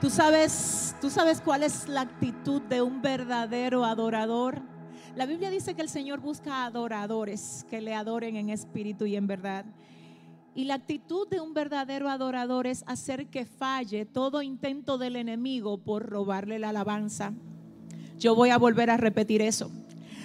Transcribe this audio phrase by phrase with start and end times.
[0.00, 4.62] ¿Tú sabes, ¿Tú sabes cuál es la actitud de un verdadero adorador?
[5.14, 9.26] La Biblia dice que el Señor busca adoradores que le adoren en espíritu y en
[9.26, 9.66] verdad.
[10.54, 15.76] Y la actitud de un verdadero adorador es hacer que falle todo intento del enemigo
[15.76, 17.34] por robarle la alabanza.
[18.18, 19.70] Yo voy a volver a repetir eso.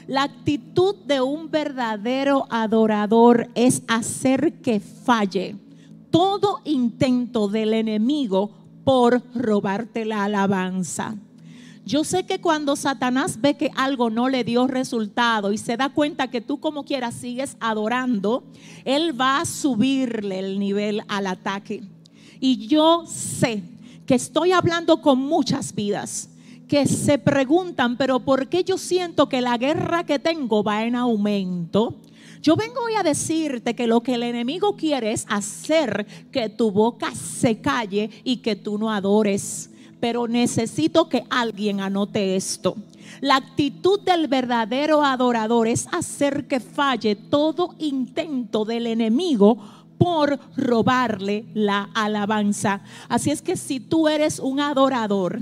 [0.08, 5.58] La actitud de un verdadero adorador es hacer que falle
[6.12, 11.16] todo intento del enemigo por robarte la alabanza.
[11.86, 15.90] Yo sé que cuando Satanás ve que algo no le dio resultado y se da
[15.90, 18.44] cuenta que tú como quieras sigues adorando,
[18.86, 21.84] él va a subirle el nivel al ataque.
[22.40, 23.62] Y yo sé
[24.06, 26.30] que estoy hablando con muchas vidas
[26.68, 30.96] que se preguntan, pero ¿por qué yo siento que la guerra que tengo va en
[30.96, 31.96] aumento?
[32.46, 36.70] Yo vengo hoy a decirte que lo que el enemigo quiere es hacer que tu
[36.70, 39.72] boca se calle y que tú no adores.
[40.00, 42.76] Pero necesito que alguien anote esto.
[43.20, 49.58] La actitud del verdadero adorador es hacer que falle todo intento del enemigo
[49.98, 52.82] por robarle la alabanza.
[53.10, 55.42] Así es que si tú eres un adorador,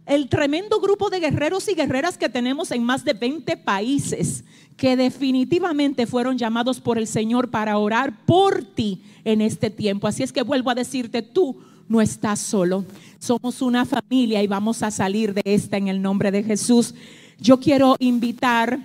[0.05, 4.43] el tremendo grupo de guerreros y guerreras que tenemos en más de 20 países
[4.75, 10.07] que definitivamente fueron llamados por el Señor para orar por ti en este tiempo.
[10.07, 11.57] Así es que vuelvo a decirte, tú
[11.91, 12.85] no estás solo.
[13.19, 16.95] Somos una familia y vamos a salir de esta en el nombre de Jesús.
[17.37, 18.79] Yo quiero invitar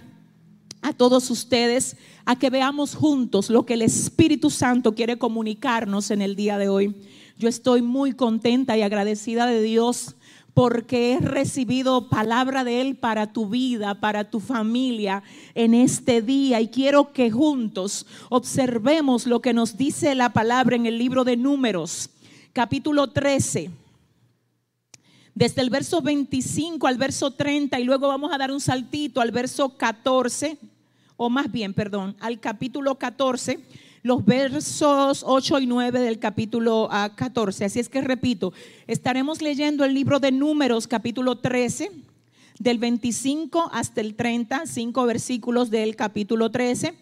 [0.83, 6.21] a todos ustedes a que veamos juntos lo que el Espíritu Santo quiere comunicarnos en
[6.21, 6.97] el día de hoy.
[7.39, 10.17] Yo estoy muy contenta y agradecida de Dios
[10.53, 15.23] porque he recibido palabra de Él para tu vida, para tu familia
[15.55, 16.61] en este día.
[16.61, 21.37] Y quiero que juntos observemos lo que nos dice la palabra en el libro de
[21.37, 22.11] números,
[22.57, 23.71] capítulo 13
[25.35, 29.31] desde el verso 25 al verso 30 y luego vamos a dar un saltito al
[29.31, 30.57] verso 14,
[31.19, 33.61] o más bien, perdón, al capítulo 14,
[34.03, 37.63] los versos 8 y 9 del capítulo 14.
[37.63, 38.55] Ah, Así es que repito,
[38.87, 41.91] estaremos leyendo el libro de números capítulo 13
[42.59, 46.95] del 25 hasta el 30, cinco versículos del capítulo 13.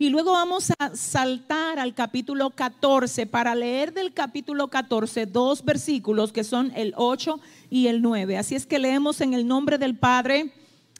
[0.00, 6.32] Y luego vamos a saltar al capítulo 14 para leer del capítulo 14 dos versículos
[6.32, 8.38] que son el 8 y el 9.
[8.38, 10.52] Así es que leemos en el nombre del Padre,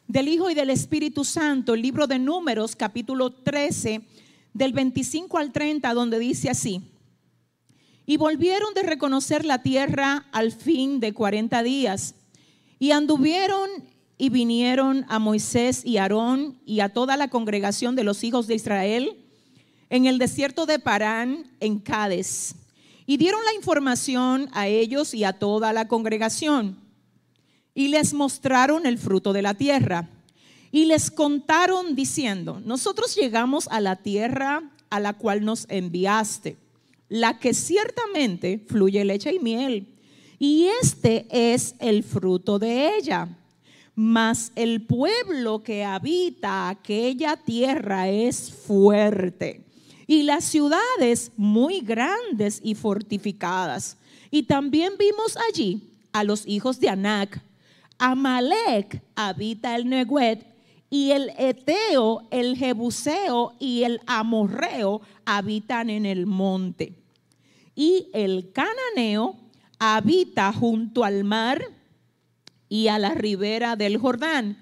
[0.08, 4.02] del Hijo y del Espíritu Santo el libro de números capítulo 13
[4.52, 6.82] del 25 al 30 donde dice así.
[8.04, 12.16] Y volvieron de reconocer la tierra al fin de 40 días
[12.80, 13.70] y anduvieron
[14.18, 18.56] y vinieron a Moisés y Aarón y a toda la congregación de los hijos de
[18.56, 19.16] Israel
[19.90, 22.56] en el desierto de Parán, en Cádiz,
[23.06, 26.76] y dieron la información a ellos y a toda la congregación,
[27.74, 30.10] y les mostraron el fruto de la tierra,
[30.70, 36.58] y les contaron diciendo, nosotros llegamos a la tierra a la cual nos enviaste,
[37.08, 39.94] la que ciertamente fluye leche y miel,
[40.38, 43.37] y este es el fruto de ella
[43.98, 49.64] mas el pueblo que habita aquella tierra es fuerte
[50.06, 53.96] y las ciudades muy grandes y fortificadas.
[54.30, 57.42] Y también vimos allí a los hijos de Anac.
[57.98, 60.46] Amalek habita el Neguet
[60.88, 66.92] y el Eteo, el Jebuseo y el Amorreo habitan en el monte.
[67.74, 69.34] Y el Cananeo
[69.80, 71.77] habita junto al mar
[72.68, 74.58] y a la ribera del Jordán.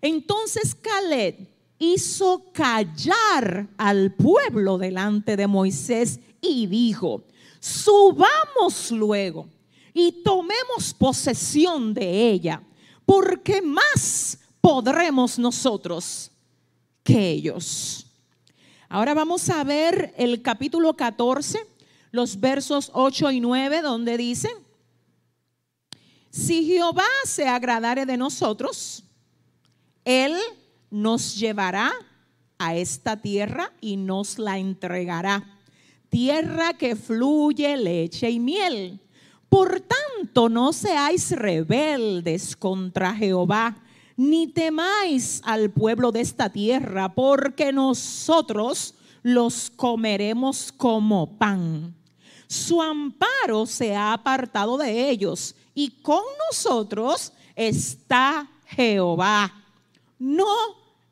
[0.00, 1.48] Entonces Caleb
[1.78, 7.24] hizo callar al pueblo delante de Moisés y dijo,
[7.60, 9.48] subamos luego
[9.92, 12.62] y tomemos posesión de ella,
[13.04, 16.30] porque más podremos nosotros
[17.02, 18.06] que ellos.
[18.88, 21.66] Ahora vamos a ver el capítulo 14,
[22.12, 24.48] los versos 8 y 9, donde dice,
[26.36, 29.02] si Jehová se agradare de nosotros,
[30.04, 30.36] Él
[30.90, 31.90] nos llevará
[32.58, 35.58] a esta tierra y nos la entregará.
[36.10, 39.00] Tierra que fluye leche y miel.
[39.48, 43.82] Por tanto, no seáis rebeldes contra Jehová,
[44.14, 51.94] ni temáis al pueblo de esta tierra, porque nosotros los comeremos como pan.
[52.46, 59.52] Su amparo se ha apartado de ellos, y con nosotros está Jehová.
[60.18, 60.46] No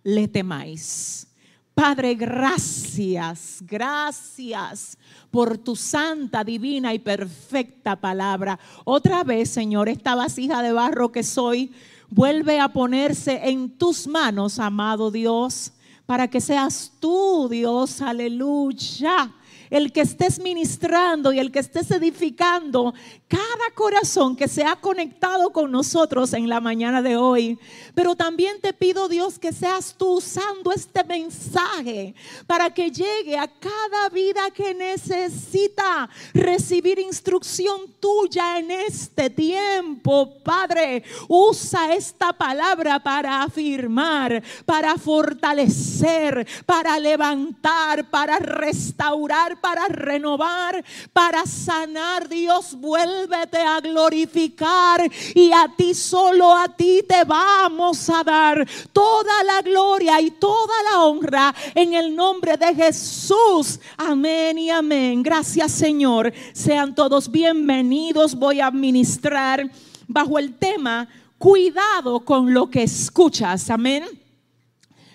[0.02, 1.26] le temáis.
[1.75, 4.96] Padre, gracias, gracias
[5.31, 8.58] por tu santa, divina y perfecta palabra.
[8.84, 11.70] Otra vez, Señor, esta vasija de barro que soy,
[12.08, 15.72] vuelve a ponerse en tus manos, amado Dios,
[16.06, 19.31] para que seas tú, Dios, aleluya
[19.70, 22.94] el que estés ministrando y el que estés edificando
[23.34, 27.58] cada corazón que se ha conectado con nosotros en la mañana de hoy.
[27.94, 32.14] Pero también te pido, Dios, que seas tú usando este mensaje
[32.46, 40.32] para que llegue a cada vida que necesita recibir instrucción tuya en este tiempo.
[40.44, 49.25] Padre, usa esta palabra para afirmar, para fortalecer, para levantar, para restaurar
[49.60, 52.28] para renovar, para sanar.
[52.28, 52.76] Dios,
[53.26, 55.00] vuélvete a glorificar
[55.34, 60.74] y a ti solo a ti te vamos a dar toda la gloria y toda
[60.90, 63.80] la honra en el nombre de Jesús.
[63.96, 65.22] Amén y amén.
[65.22, 66.32] Gracias Señor.
[66.52, 68.34] Sean todos bienvenidos.
[68.34, 69.70] Voy a ministrar
[70.06, 73.70] bajo el tema cuidado con lo que escuchas.
[73.70, 74.04] Amén.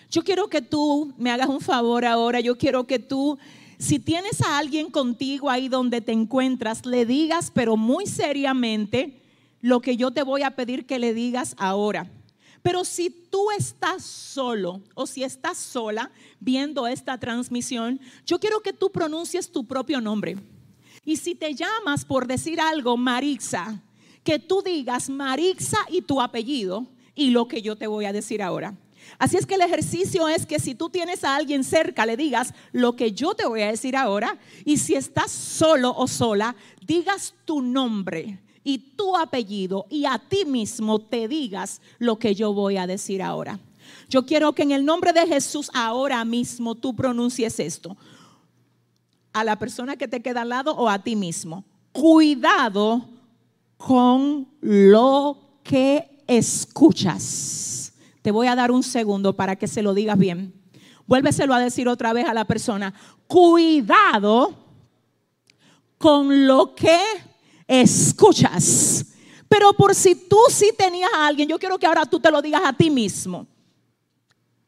[0.09, 2.39] Yo quiero que tú me hagas un favor ahora.
[2.39, 3.37] Yo quiero que tú
[3.79, 9.21] si tienes a alguien contigo ahí donde te encuentras, le digas, pero muy seriamente,
[9.61, 12.11] lo que yo te voy a pedir que le digas ahora.
[12.61, 16.11] Pero si tú estás solo o si estás sola
[16.41, 20.37] viendo esta transmisión, yo quiero que tú pronuncies tu propio nombre.
[21.05, 23.81] Y si te llamas por decir algo, Marixa,
[24.25, 26.85] que tú digas Marixa y tu apellido
[27.15, 28.75] y lo que yo te voy a decir ahora.
[29.17, 32.53] Así es que el ejercicio es que si tú tienes a alguien cerca, le digas
[32.71, 34.37] lo que yo te voy a decir ahora.
[34.65, 40.45] Y si estás solo o sola, digas tu nombre y tu apellido y a ti
[40.45, 43.59] mismo te digas lo que yo voy a decir ahora.
[44.09, 47.97] Yo quiero que en el nombre de Jesús ahora mismo tú pronuncies esto.
[49.33, 51.63] A la persona que te queda al lado o a ti mismo.
[51.91, 53.07] Cuidado
[53.77, 57.78] con lo que escuchas.
[58.21, 60.53] Te voy a dar un segundo para que se lo digas bien.
[61.07, 62.93] Vuélveselo a decir otra vez a la persona.
[63.27, 64.53] Cuidado
[65.97, 66.99] con lo que
[67.67, 69.05] escuchas.
[69.47, 72.41] Pero por si tú sí tenías a alguien, yo quiero que ahora tú te lo
[72.41, 73.47] digas a ti mismo.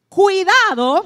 [0.09, 1.05] Cuidado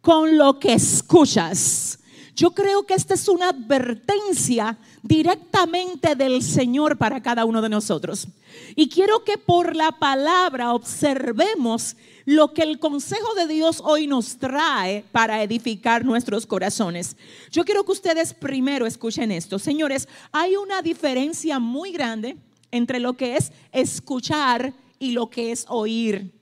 [0.00, 1.98] con lo que escuchas.
[2.34, 8.26] Yo creo que esta es una advertencia directamente del Señor para cada uno de nosotros.
[8.74, 11.94] Y quiero que por la palabra observemos
[12.24, 17.18] lo que el consejo de Dios hoy nos trae para edificar nuestros corazones.
[17.50, 19.58] Yo quiero que ustedes primero escuchen esto.
[19.58, 22.38] Señores, hay una diferencia muy grande
[22.70, 26.32] entre lo que es escuchar y lo que es oír.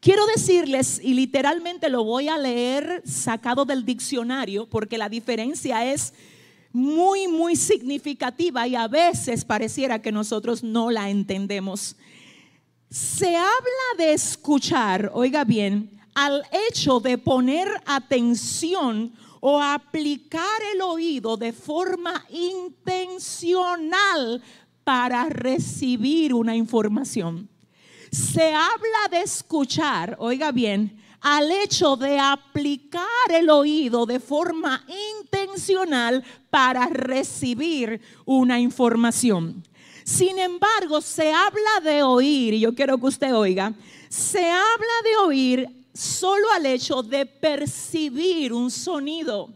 [0.00, 6.12] Quiero decirles, y literalmente lo voy a leer sacado del diccionario, porque la diferencia es
[6.74, 11.96] muy, muy significativa y a veces pareciera que nosotros no la entendemos.
[12.90, 21.38] Se habla de escuchar, oiga bien, al hecho de poner atención o aplicar el oído
[21.38, 24.42] de forma intencional
[24.84, 27.48] para recibir una información
[28.14, 34.84] se habla de escuchar, oiga bien, al hecho de aplicar el oído de forma
[35.22, 39.66] intencional para recibir una información.
[40.04, 43.72] Sin embargo, se habla de oír, y yo quiero que usted oiga,
[44.10, 49.48] se habla de oír solo al hecho de percibir un sonido.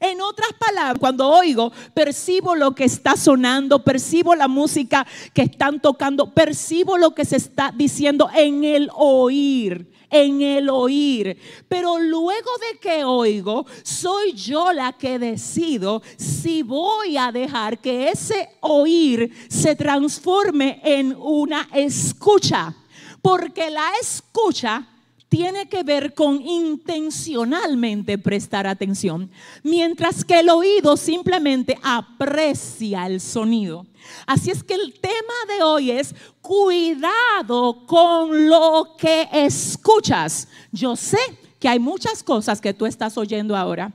[0.00, 5.78] En otras palabras, cuando oigo, percibo lo que está sonando, percibo la música que están
[5.78, 11.36] tocando, percibo lo que se está diciendo en el oír en el oír.
[11.68, 18.10] Pero luego de que oigo, soy yo la que decido si voy a dejar que
[18.10, 22.74] ese oír se transforme en una escucha.
[23.22, 24.86] Porque la escucha
[25.30, 29.30] tiene que ver con intencionalmente prestar atención,
[29.62, 33.86] mientras que el oído simplemente aprecia el sonido.
[34.26, 40.48] Así es que el tema de hoy es cuidado con lo que escuchas.
[40.72, 41.20] Yo sé
[41.60, 43.92] que hay muchas cosas que tú estás oyendo ahora.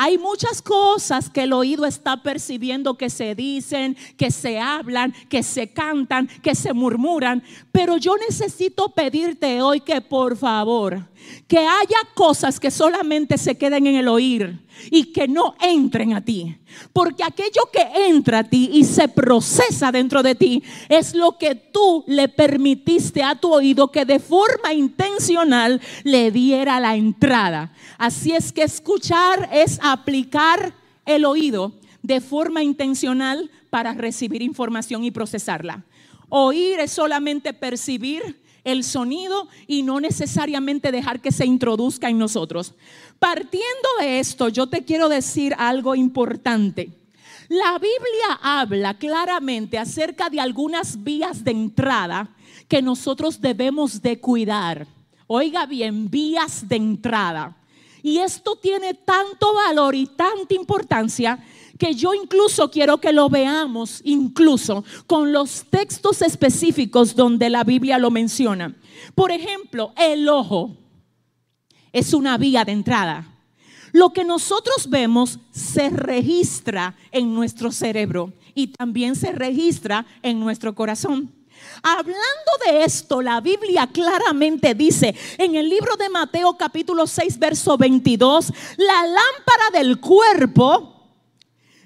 [0.00, 5.42] Hay muchas cosas que el oído está percibiendo que se dicen, que se hablan, que
[5.42, 7.42] se cantan, que se murmuran.
[7.72, 11.04] Pero yo necesito pedirte hoy que por favor,
[11.46, 14.60] que haya cosas que solamente se queden en el oír
[14.90, 16.56] y que no entren a ti.
[16.92, 21.54] Porque aquello que entra a ti y se procesa dentro de ti es lo que
[21.54, 27.72] tú le permitiste a tu oído que de forma intencional le diera la entrada.
[27.96, 30.74] Así es que escuchar es aplicar
[31.06, 31.72] el oído
[32.02, 35.84] de forma intencional para recibir información y procesarla.
[36.28, 42.74] Oír es solamente percibir el sonido y no necesariamente dejar que se introduzca en nosotros.
[43.18, 46.90] Partiendo de esto, yo te quiero decir algo importante.
[47.48, 52.28] La Biblia habla claramente acerca de algunas vías de entrada
[52.68, 54.86] que nosotros debemos de cuidar.
[55.26, 57.56] Oiga bien, vías de entrada.
[58.02, 61.38] Y esto tiene tanto valor y tanta importancia
[61.78, 67.98] que yo incluso quiero que lo veamos, incluso con los textos específicos donde la Biblia
[67.98, 68.74] lo menciona.
[69.14, 70.76] Por ejemplo, el ojo
[71.92, 73.34] es una vía de entrada.
[73.92, 80.74] Lo que nosotros vemos se registra en nuestro cerebro y también se registra en nuestro
[80.74, 81.32] corazón.
[81.82, 87.78] Hablando de esto, la Biblia claramente dice en el libro de Mateo capítulo 6, verso
[87.78, 90.97] 22, la lámpara del cuerpo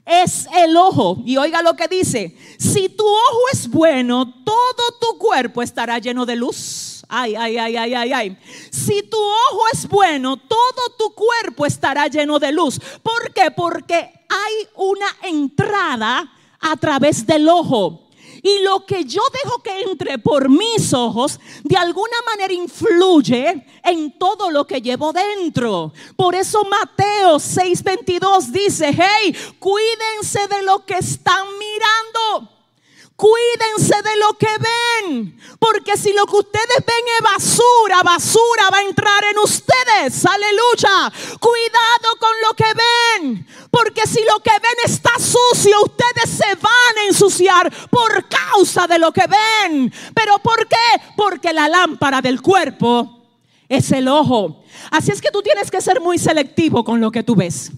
[0.04, 1.18] es el ojo.
[1.24, 6.26] Y oiga lo que dice, si tu ojo es bueno, todo tu cuerpo estará lleno
[6.26, 7.04] de luz.
[7.08, 8.38] Ay, ay, ay, ay, ay, ay.
[8.70, 12.80] Si tu ojo es bueno, todo tu cuerpo estará lleno de luz.
[13.02, 13.50] ¿Por qué?
[13.50, 18.01] Porque hay una entrada a través del ojo.
[18.42, 24.18] Y lo que yo dejo que entre por mis ojos, de alguna manera influye en
[24.18, 25.92] todo lo que llevo dentro.
[26.16, 32.61] Por eso Mateo 6:22 dice, hey, cuídense de lo que están mirando.
[33.16, 38.78] Cuídense de lo que ven, porque si lo que ustedes ven es basura, basura va
[38.78, 40.24] a entrar en ustedes.
[40.24, 41.12] Aleluya.
[41.38, 46.98] Cuidado con lo que ven, porque si lo que ven está sucio, ustedes se van
[46.98, 49.92] a ensuciar por causa de lo que ven.
[50.14, 51.02] Pero ¿por qué?
[51.16, 53.22] Porque la lámpara del cuerpo
[53.68, 54.64] es el ojo.
[54.90, 57.70] Así es que tú tienes que ser muy selectivo con lo que tú ves.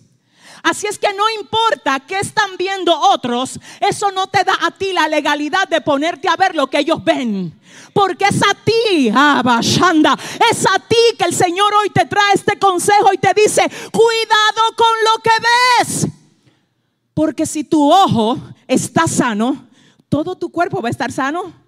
[0.65, 4.95] Así es que no importa qué están viendo otros, eso no te da a ti
[4.95, 7.61] la legalidad de ponerte a ver lo que ellos ven.
[7.93, 10.19] Porque es a ti, Abashanda,
[10.51, 13.61] es a ti que el Señor hoy te trae este consejo y te dice,
[13.93, 15.31] cuidado con lo que
[15.85, 16.07] ves.
[17.13, 19.69] Porque si tu ojo está sano,
[20.09, 21.64] todo tu cuerpo va a estar sano.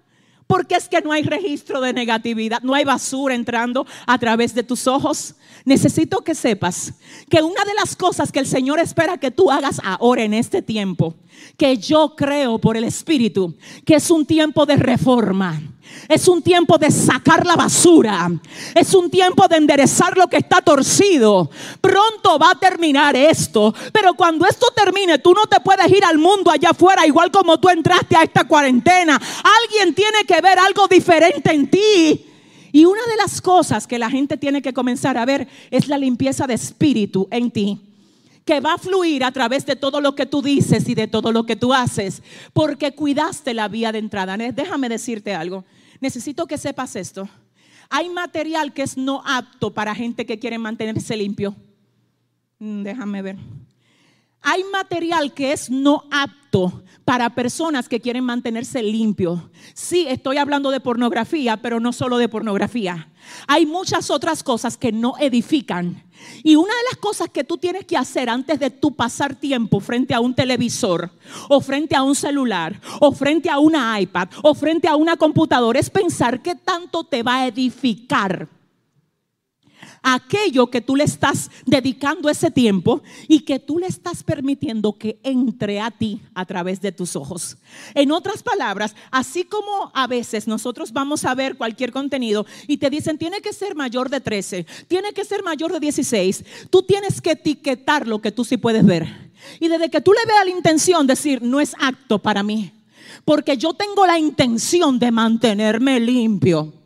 [0.47, 4.63] Porque es que no hay registro de negatividad, no hay basura entrando a través de
[4.63, 5.35] tus ojos.
[5.65, 6.93] Necesito que sepas
[7.29, 10.61] que una de las cosas que el Señor espera que tú hagas ahora en este
[10.61, 11.13] tiempo,
[11.57, 15.61] que yo creo por el Espíritu, que es un tiempo de reforma
[16.07, 18.29] es un tiempo de sacar la basura.
[18.75, 21.49] Es un tiempo de enderezar lo que está torcido.
[21.81, 23.73] Pronto va a terminar esto.
[23.91, 27.59] Pero cuando esto termine, tú no te puedes ir al mundo allá afuera igual como
[27.59, 29.19] tú entraste a esta cuarentena.
[29.63, 32.25] Alguien tiene que ver algo diferente en ti.
[32.71, 35.97] Y una de las cosas que la gente tiene que comenzar a ver es la
[35.97, 37.86] limpieza de espíritu en ti
[38.47, 41.33] que va a fluir a través de todo lo que tú dices y de todo
[41.33, 42.23] lo que tú haces,
[42.53, 44.37] porque cuidaste la vía de entrada.
[44.37, 45.65] Déjame decirte algo.
[45.99, 47.27] Necesito que sepas esto.
[47.89, 51.55] Hay material que es no apto para gente que quiere mantenerse limpio.
[52.59, 53.37] Mm, déjame ver.
[54.41, 59.39] Hay material que es no apto para personas que quieren mantenerse limpios.
[59.73, 63.09] Sí, estoy hablando de pornografía, pero no solo de pornografía.
[63.47, 66.03] Hay muchas otras cosas que no edifican.
[66.43, 69.79] Y una de las cosas que tú tienes que hacer antes de tú pasar tiempo
[69.79, 71.11] frente a un televisor
[71.47, 75.79] o frente a un celular o frente a una iPad o frente a una computadora
[75.79, 78.49] es pensar qué tanto te va a edificar
[80.13, 85.19] aquello que tú le estás dedicando ese tiempo y que tú le estás permitiendo que
[85.21, 87.57] entre a ti a través de tus ojos.
[87.93, 92.89] En otras palabras, así como a veces nosotros vamos a ver cualquier contenido y te
[92.89, 97.19] dicen tiene que ser mayor de 13, tiene que ser mayor de 16, tú tienes
[97.19, 99.27] que etiquetar lo que tú sí puedes ver.
[99.59, 102.71] Y desde que tú le veas la intención, decir, no es acto para mí,
[103.25, 106.76] porque yo tengo la intención de mantenerme limpio.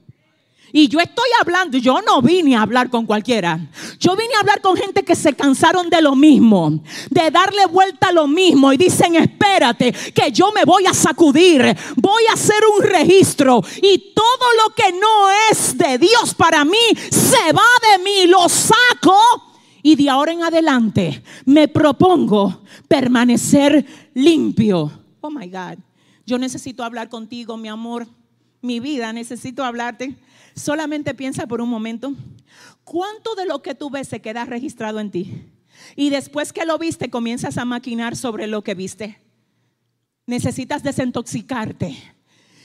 [0.73, 3.59] Y yo estoy hablando, yo no vine a hablar con cualquiera.
[3.99, 8.07] Yo vine a hablar con gente que se cansaron de lo mismo, de darle vuelta
[8.07, 12.61] a lo mismo y dicen, espérate, que yo me voy a sacudir, voy a hacer
[12.77, 16.77] un registro y todo lo que no es de Dios para mí
[17.09, 19.51] se va de mí, lo saco
[19.83, 24.91] y de ahora en adelante me propongo permanecer limpio.
[25.21, 25.77] Oh my God,
[26.25, 28.07] yo necesito hablar contigo, mi amor,
[28.61, 30.15] mi vida, necesito hablarte.
[30.55, 32.13] Solamente piensa por un momento,
[32.83, 35.43] ¿cuánto de lo que tú ves se queda registrado en ti?
[35.95, 39.19] Y después que lo viste, comienzas a maquinar sobre lo que viste.
[40.25, 41.97] Necesitas desintoxicarte.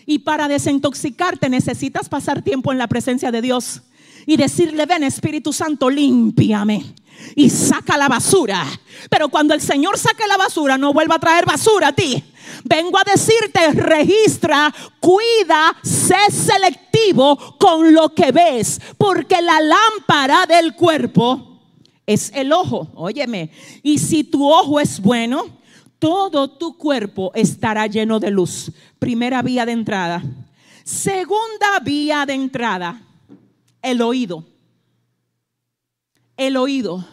[0.04, 3.82] Y para desintoxicarte necesitas pasar tiempo en la presencia de Dios
[4.26, 6.94] y decirle, ven Espíritu Santo, límpiame
[7.34, 8.64] y saca la basura.
[9.10, 12.22] Pero cuando el Señor saque la basura, no vuelva a traer basura a ti.
[12.64, 20.74] Vengo a decirte, registra, cuida, sé selectivo con lo que ves, porque la lámpara del
[20.74, 21.60] cuerpo
[22.06, 22.88] es el ojo.
[22.94, 23.50] Óyeme,
[23.82, 25.44] y si tu ojo es bueno,
[25.98, 28.70] todo tu cuerpo estará lleno de luz.
[28.98, 30.22] Primera vía de entrada.
[30.84, 33.02] Segunda vía de entrada,
[33.82, 34.44] el oído.
[36.36, 37.06] El oído.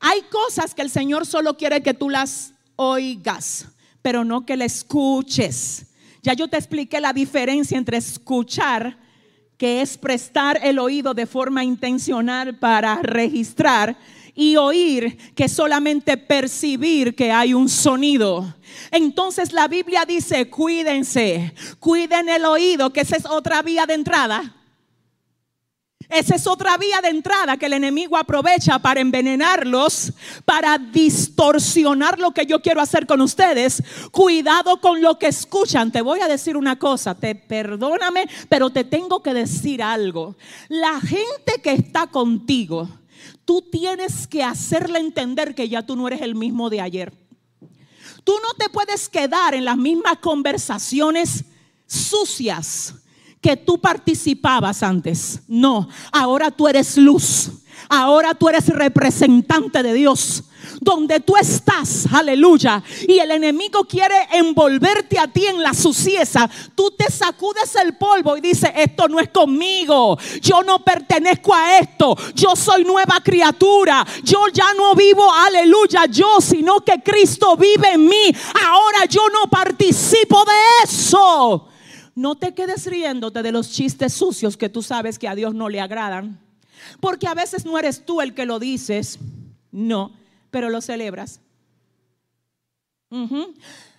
[0.00, 3.66] Hay cosas que el Señor solo quiere que tú las oigas
[4.02, 5.86] pero no que la escuches.
[6.22, 8.98] Ya yo te expliqué la diferencia entre escuchar,
[9.56, 13.98] que es prestar el oído de forma intencional para registrar,
[14.34, 18.54] y oír, que solamente percibir que hay un sonido.
[18.92, 24.54] Entonces la Biblia dice, cuídense, cuiden el oído, que esa es otra vía de entrada.
[26.08, 30.12] Esa es otra vía de entrada que el enemigo aprovecha para envenenarlos,
[30.46, 33.82] para distorsionar lo que yo quiero hacer con ustedes.
[34.10, 35.92] Cuidado con lo que escuchan.
[35.92, 40.34] Te voy a decir una cosa, te perdóname, pero te tengo que decir algo.
[40.68, 42.88] La gente que está contigo,
[43.44, 47.12] tú tienes que hacerle entender que ya tú no eres el mismo de ayer.
[48.24, 51.44] Tú no te puedes quedar en las mismas conversaciones
[51.86, 52.94] sucias
[53.40, 55.40] que tú participabas antes.
[55.46, 57.50] No, ahora tú eres luz.
[57.88, 60.44] Ahora tú eres representante de Dios.
[60.80, 66.90] Donde tú estás, aleluya, y el enemigo quiere envolverte a ti en la sucieza, tú
[66.90, 72.16] te sacudes el polvo y dices, esto no es conmigo, yo no pertenezco a esto,
[72.34, 78.06] yo soy nueva criatura, yo ya no vivo, aleluya, yo, sino que Cristo vive en
[78.06, 78.34] mí,
[78.66, 81.68] ahora yo no participo de eso.
[82.18, 85.68] No te quedes riéndote de los chistes sucios que tú sabes que a Dios no
[85.68, 86.40] le agradan.
[86.98, 89.20] Porque a veces no eres tú el que lo dices,
[89.70, 90.12] no,
[90.50, 91.40] pero lo celebras.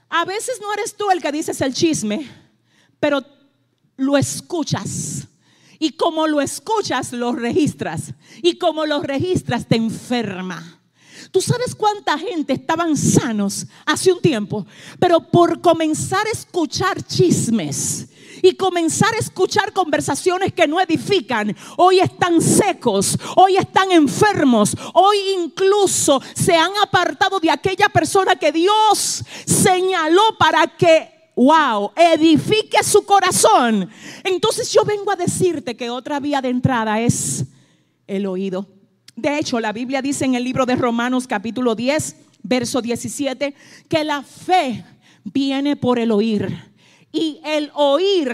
[0.10, 2.30] A veces no eres tú el que dices el chisme,
[3.00, 3.24] pero
[3.96, 5.26] lo escuchas.
[5.80, 8.14] Y como lo escuchas, lo registras.
[8.42, 10.79] Y como lo registras, te enferma.
[11.32, 14.66] Tú sabes cuánta gente estaban sanos hace un tiempo,
[15.00, 18.08] pero por comenzar a escuchar chismes
[18.42, 25.18] y comenzar a escuchar conversaciones que no edifican, hoy están secos, hoy están enfermos, hoy
[25.38, 33.06] incluso se han apartado de aquella persona que Dios señaló para que wow, edifique su
[33.06, 33.90] corazón.
[34.24, 37.46] Entonces yo vengo a decirte que otra vía de entrada es
[38.08, 38.79] el oído.
[39.20, 43.54] De hecho, la Biblia dice en el libro de Romanos capítulo 10, verso 17,
[43.90, 44.86] que la fe
[45.26, 46.72] viene por el oír
[47.12, 48.34] y el oír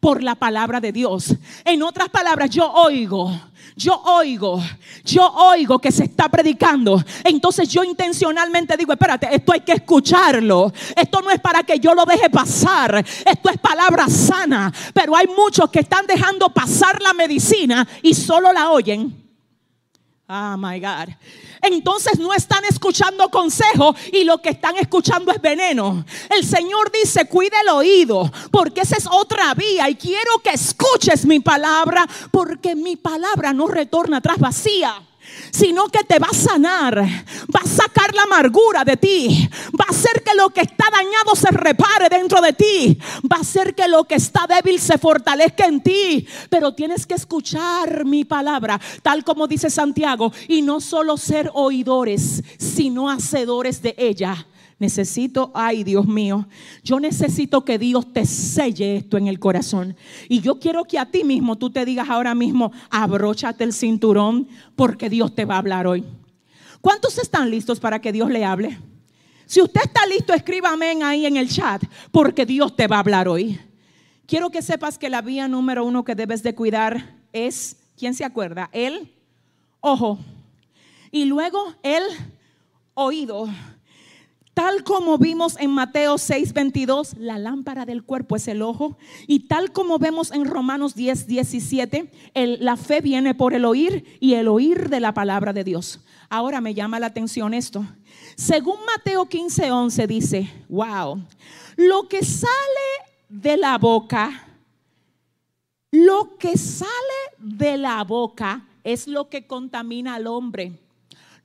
[0.00, 1.32] por la palabra de Dios.
[1.64, 3.30] En otras palabras, yo oigo,
[3.76, 4.60] yo oigo,
[5.04, 7.00] yo oigo que se está predicando.
[7.22, 10.72] Entonces yo intencionalmente digo, espérate, esto hay que escucharlo.
[10.96, 12.96] Esto no es para que yo lo deje pasar.
[13.24, 14.72] Esto es palabra sana.
[14.92, 19.25] Pero hay muchos que están dejando pasar la medicina y solo la oyen.
[20.28, 21.14] Ah, my God.
[21.62, 26.04] entonces no están escuchando consejo y lo que están escuchando es veneno.
[26.30, 31.24] El Señor dice, cuide el oído, porque esa es otra vía y quiero que escuches
[31.24, 35.05] mi palabra, porque mi palabra no retorna atrás vacía
[35.50, 39.90] sino que te va a sanar, va a sacar la amargura de ti, va a
[39.90, 42.98] hacer que lo que está dañado se repare dentro de ti,
[43.30, 47.14] va a hacer que lo que está débil se fortalezca en ti, pero tienes que
[47.14, 53.94] escuchar mi palabra, tal como dice Santiago, y no solo ser oidores, sino hacedores de
[53.98, 54.46] ella.
[54.78, 56.46] Necesito, ay Dios mío,
[56.84, 59.96] yo necesito que Dios te selle esto en el corazón.
[60.28, 64.48] Y yo quiero que a ti mismo tú te digas ahora mismo, abróchate el cinturón
[64.74, 66.04] porque Dios te va a hablar hoy.
[66.82, 68.78] ¿Cuántos están listos para que Dios le hable?
[69.46, 73.28] Si usted está listo, escríbame ahí en el chat porque Dios te va a hablar
[73.28, 73.58] hoy.
[74.26, 78.24] Quiero que sepas que la vía número uno que debes de cuidar es, ¿quién se
[78.24, 78.68] acuerda?
[78.72, 79.14] El
[79.80, 80.18] ojo.
[81.10, 82.02] Y luego el
[82.94, 83.48] oído.
[84.56, 88.96] Tal como vimos en Mateo 6:22, la lámpara del cuerpo es el ojo.
[89.26, 94.32] Y tal como vemos en Romanos 10, 17, la fe viene por el oír y
[94.32, 96.00] el oír de la palabra de Dios.
[96.30, 97.84] Ahora me llama la atención esto.
[98.34, 101.22] Según Mateo 15, 11 dice, wow,
[101.76, 102.48] lo que sale
[103.28, 104.48] de la boca,
[105.90, 106.88] lo que sale
[107.36, 110.85] de la boca es lo que contamina al hombre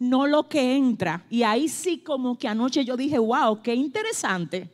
[0.02, 1.24] no lo que entra.
[1.30, 4.68] Y ahí sí como que anoche yo dije, wow, qué interesante.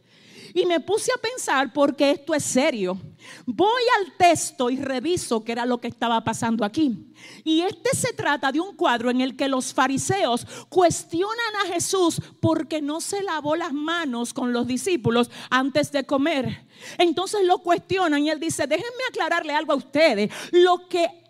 [0.53, 2.97] Y me puse a pensar porque esto es serio.
[3.45, 7.13] Voy al texto y reviso qué era lo que estaba pasando aquí.
[7.43, 12.21] Y este se trata de un cuadro en el que los fariseos cuestionan a Jesús
[12.39, 16.65] porque no se lavó las manos con los discípulos antes de comer.
[16.97, 20.31] Entonces lo cuestionan y él dice, déjenme aclararle algo a ustedes.
[20.53, 21.26] Lo que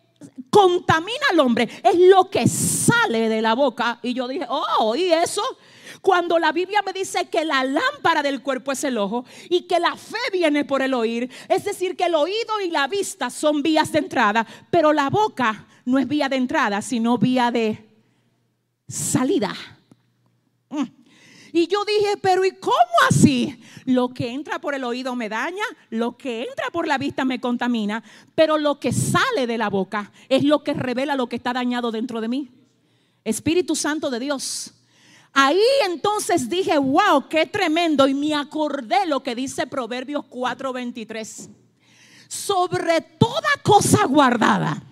[0.49, 3.99] contamina al hombre es lo que sale de la boca.
[4.01, 5.41] Y yo dije, oh, ¿y eso?
[6.01, 9.79] Cuando la Biblia me dice que la lámpara del cuerpo es el ojo y que
[9.79, 13.61] la fe viene por el oír, es decir, que el oído y la vista son
[13.61, 17.85] vías de entrada, pero la boca no es vía de entrada, sino vía de
[18.87, 19.53] salida.
[20.69, 20.96] Mm.
[21.57, 22.75] Y yo dije, pero ¿y cómo
[23.09, 23.59] así?
[23.85, 27.41] Lo que entra por el oído me daña, lo que entra por la vista me
[27.41, 28.03] contamina,
[28.35, 31.91] pero lo que sale de la boca es lo que revela lo que está dañado
[31.91, 32.51] dentro de mí.
[33.23, 34.71] Espíritu Santo de Dios.
[35.33, 38.07] Ahí entonces dije, wow, qué tremendo.
[38.07, 41.49] Y me acordé lo que dice Proverbios 4:23.
[42.27, 44.83] Sobre toda cosa guardada,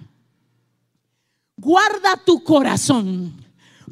[1.58, 3.46] guarda tu corazón,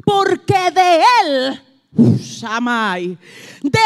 [0.03, 1.61] porque de él
[1.95, 3.17] Shamay.
[3.61, 3.79] De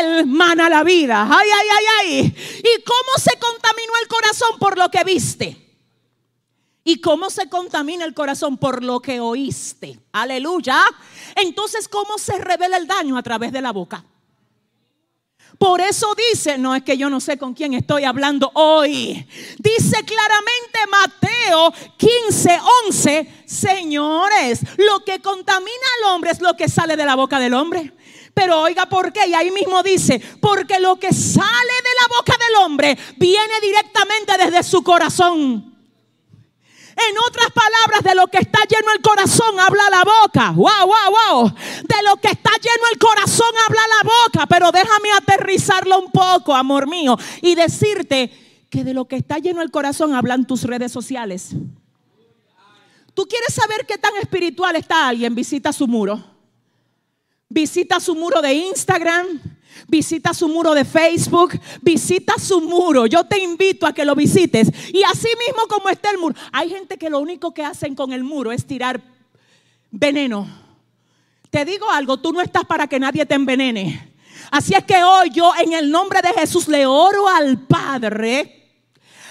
[0.00, 1.28] él mana la vida.
[1.30, 2.36] Ay, ay, ay, ay.
[2.58, 5.68] ¿Y cómo se contaminó el corazón por lo que viste?
[6.84, 10.00] ¿Y cómo se contamina el corazón por lo que oíste?
[10.12, 10.80] Aleluya.
[11.36, 14.04] Entonces, ¿cómo se revela el daño a través de la boca?
[15.58, 19.26] Por eso dice, no es que yo no sé con quién estoy hablando hoy.
[19.58, 26.96] Dice claramente Mateo 15, 11, señores, lo que contamina al hombre es lo que sale
[26.96, 27.92] de la boca del hombre.
[28.34, 29.26] Pero oiga, ¿por qué?
[29.26, 34.38] Y ahí mismo dice, porque lo que sale de la boca del hombre viene directamente
[34.38, 35.67] desde su corazón.
[37.00, 40.50] En otras palabras, de lo que está lleno el corazón habla la boca.
[40.50, 41.48] Wow, wow, wow.
[41.48, 44.46] De lo que está lleno el corazón habla la boca.
[44.46, 48.32] Pero déjame aterrizarlo un poco, amor mío, y decirte
[48.68, 51.50] que de lo que está lleno el corazón hablan tus redes sociales.
[53.14, 55.34] ¿Tú quieres saber qué tan espiritual está alguien?
[55.34, 56.22] Visita su muro.
[57.48, 59.40] Visita su muro de Instagram
[59.86, 63.06] visita su muro de Facebook, visita su muro.
[63.06, 64.68] Yo te invito a que lo visites.
[64.92, 68.12] Y así mismo como está el muro, hay gente que lo único que hacen con
[68.12, 69.00] el muro es tirar
[69.90, 70.48] veneno.
[71.50, 74.14] Te digo algo, tú no estás para que nadie te envenene.
[74.50, 78.67] Así es que hoy yo en el nombre de Jesús le oro al Padre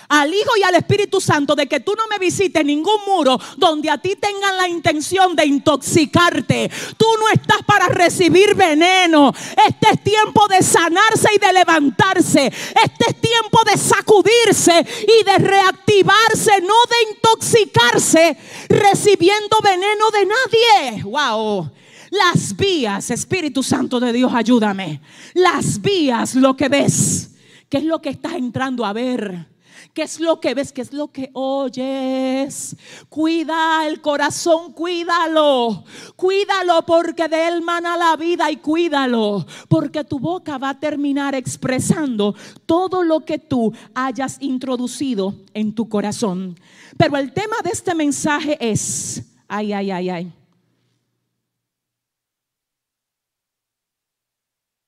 [0.10, 3.90] al Hijo y al Espíritu Santo de que tú no me visites ningún muro donde
[3.90, 6.70] a ti tengan la intención de intoxicarte.
[6.98, 9.34] Tú no estás para recibir veneno.
[9.68, 12.46] Este es tiempo de sanarse y de levantarse.
[12.48, 18.38] Este es tiempo de sacudirse y de reactivarse, no de intoxicarse
[18.70, 21.04] recibiendo veneno de nadie.
[21.04, 21.72] Wow.
[22.10, 25.02] Las vías, Espíritu Santo de Dios, ayúdame.
[25.34, 27.32] Las vías, lo que ves.
[27.70, 29.57] ¿Qué es lo que estás entrando a ver?
[29.98, 30.72] ¿Qué es lo que ves?
[30.72, 32.76] ¿Qué es lo que oyes?
[33.10, 35.86] Cuida el corazón, cuídalo.
[36.16, 39.44] Cuídalo porque de él mana la vida y cuídalo.
[39.68, 42.36] Porque tu boca va a terminar expresando
[42.68, 46.60] todo lo que tú hayas introducido en tu corazón.
[46.96, 50.34] Pero el tema de este mensaje es, ay, ay, ay, ay.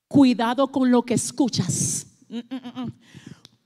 [0.06, 2.06] Cuidado con lo que escuchas.
[2.28, 2.92] Mm, mm, mm,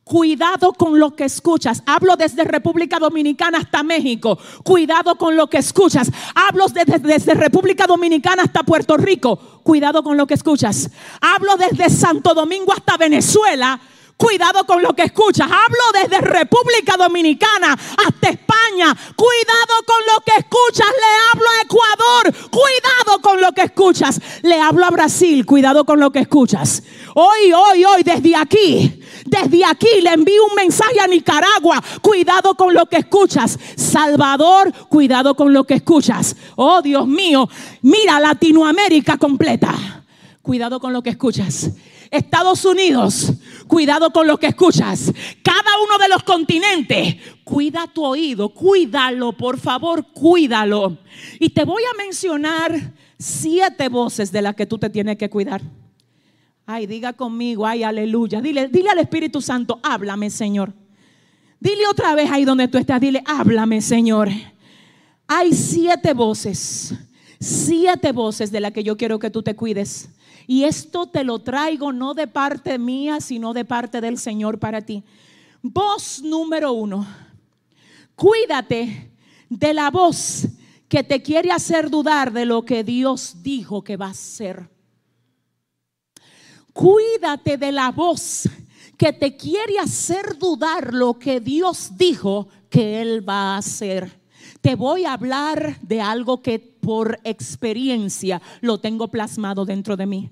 [0.04, 1.82] Cuidado con lo que escuchas.
[1.86, 4.38] Hablo desde República Dominicana hasta México.
[4.62, 6.10] Cuidado con lo que escuchas.
[6.34, 9.36] Hablo desde, República Dominicana hasta Puerto Rico.
[9.62, 10.90] Cuidado con lo que escuchas.
[11.22, 13.80] Hablo desde Santo Domingo hasta Venezuela.
[14.18, 15.50] Cuidado con lo que escuchas.
[15.50, 18.94] Hablo desde República Dominicana hasta España.
[19.16, 20.86] Cuidado con lo que escuchas.
[20.86, 22.50] Le hablo a Ecuador.
[22.50, 24.20] Cuidado con lo que escuchas.
[24.42, 25.46] Le hablo a Brasil.
[25.46, 26.82] Cuidado con lo que escuchas.
[27.14, 29.00] Hoy, hoy, hoy, desde aquí.
[29.34, 31.82] Desde aquí le envío un mensaje a Nicaragua.
[32.00, 33.58] Cuidado con lo que escuchas.
[33.74, 36.36] Salvador, cuidado con lo que escuchas.
[36.54, 37.48] Oh Dios mío,
[37.82, 40.04] mira Latinoamérica completa.
[40.40, 41.70] Cuidado con lo que escuchas.
[42.10, 43.32] Estados Unidos,
[43.66, 45.12] cuidado con lo que escuchas.
[45.42, 50.98] Cada uno de los continentes, cuida tu oído, cuídalo, por favor, cuídalo.
[51.40, 55.60] Y te voy a mencionar siete voces de las que tú te tienes que cuidar.
[56.66, 58.40] Ay, diga conmigo, ay, aleluya.
[58.40, 60.72] Dile, dile al Espíritu Santo, háblame, Señor.
[61.60, 64.30] Dile otra vez ahí donde tú estás, dile, háblame, Señor.
[65.26, 66.94] Hay siete voces,
[67.38, 70.10] siete voces de las que yo quiero que tú te cuides.
[70.46, 74.82] Y esto te lo traigo no de parte mía, sino de parte del Señor para
[74.82, 75.02] ti.
[75.62, 77.06] Voz número uno.
[78.14, 79.10] Cuídate
[79.48, 80.46] de la voz
[80.88, 84.73] que te quiere hacer dudar de lo que Dios dijo que va a ser.
[86.74, 88.48] Cuídate de la voz
[88.98, 94.20] que te quiere hacer dudar lo que Dios dijo que Él va a hacer.
[94.60, 100.30] Te voy a hablar de algo que por experiencia lo tengo plasmado dentro de mí.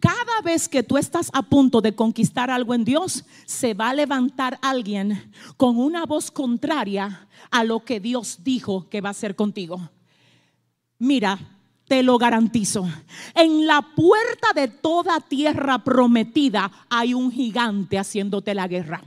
[0.00, 3.94] Cada vez que tú estás a punto de conquistar algo en Dios, se va a
[3.94, 9.36] levantar alguien con una voz contraria a lo que Dios dijo que va a hacer
[9.36, 9.88] contigo.
[10.98, 11.55] Mira,
[11.88, 12.88] te lo garantizo.
[13.34, 19.02] En la puerta de toda tierra prometida hay un gigante haciéndote la guerra.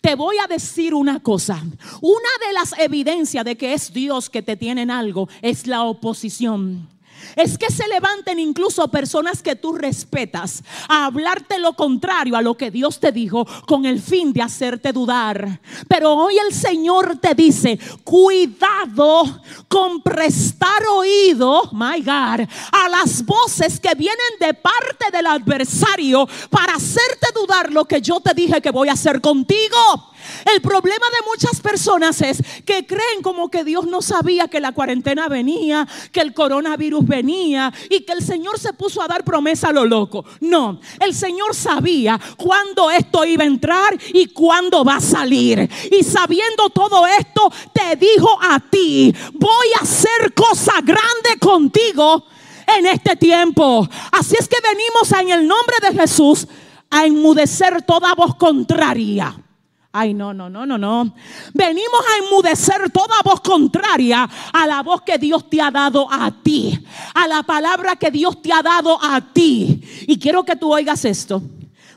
[0.00, 1.62] Te voy a decir una cosa.
[2.00, 5.84] Una de las evidencias de que es Dios que te tiene en algo es la
[5.84, 6.88] oposición
[7.36, 12.56] es que se levanten incluso personas que tú respetas a hablarte lo contrario a lo
[12.56, 15.60] que Dios te dijo con el fin de hacerte dudar.
[15.88, 23.80] Pero hoy el Señor te dice, cuidado con prestar oído, my God, a las voces
[23.80, 28.70] que vienen de parte del adversario para hacerte dudar lo que yo te dije que
[28.70, 30.12] voy a hacer contigo.
[30.52, 34.72] El problema de muchas personas es que creen como que Dios no sabía que la
[34.72, 39.68] cuarentena venía, que el coronavirus venía y que el Señor se puso a dar promesa
[39.68, 40.24] a lo loco.
[40.40, 45.68] No, el Señor sabía cuándo esto iba a entrar y cuándo va a salir.
[45.90, 52.24] Y sabiendo todo esto, te dijo a ti, voy a hacer cosa grande contigo
[52.78, 53.88] en este tiempo.
[54.12, 56.46] Así es que venimos en el nombre de Jesús
[56.90, 59.36] a enmudecer toda voz contraria
[59.98, 61.14] Ay, no, no, no, no, no.
[61.54, 66.30] Venimos a enmudecer toda voz contraria a la voz que Dios te ha dado a
[66.42, 66.78] ti,
[67.14, 69.80] a la palabra que Dios te ha dado a ti.
[70.06, 71.42] Y quiero que tú oigas esto.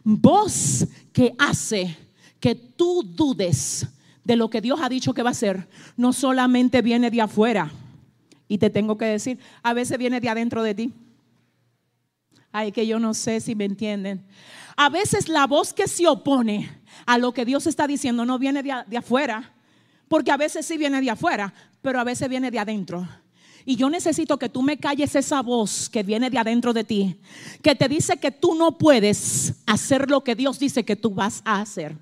[0.02, 1.98] Voz que hace
[2.40, 3.86] que tú dudes
[4.24, 7.70] de lo que Dios ha dicho que va a hacer, no solamente viene de afuera.
[8.48, 10.94] Y te tengo que decir, a veces viene de adentro de ti.
[12.54, 14.26] Ay, que yo no sé si me entienden.
[14.78, 18.64] A veces la voz que se opone a lo que Dios está diciendo no viene
[18.64, 19.54] de, afuera,
[20.08, 23.08] porque a veces sí viene de afuera, pero a veces viene de adentro.
[23.66, 27.20] Y yo necesito que tú me calles esa voz que viene de adentro de ti,
[27.62, 31.42] que te dice que tú no puedes hacer lo que Dios dice que tú vas
[31.46, 31.96] a hacer.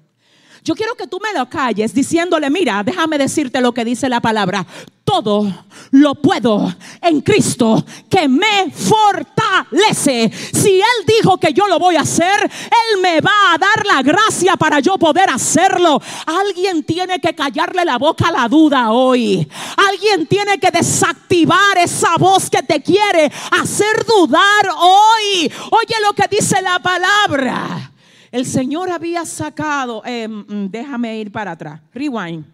[0.63, 4.21] Yo quiero que tú me lo calles diciéndole, mira, déjame decirte lo que dice la
[4.21, 4.65] palabra.
[5.03, 10.29] Todo lo puedo en Cristo que me fortalece.
[10.53, 14.01] Si Él dijo que yo lo voy a hacer, Él me va a dar la
[14.01, 16.01] gracia para yo poder hacerlo.
[16.25, 19.47] Alguien tiene que callarle la boca a la duda hoy.
[19.89, 25.51] Alguien tiene que desactivar esa voz que te quiere hacer dudar hoy.
[25.71, 27.91] Oye lo que dice la palabra.
[28.37, 32.45] El Señor había sacado, eh, mm, déjame ir para atrás, rewind.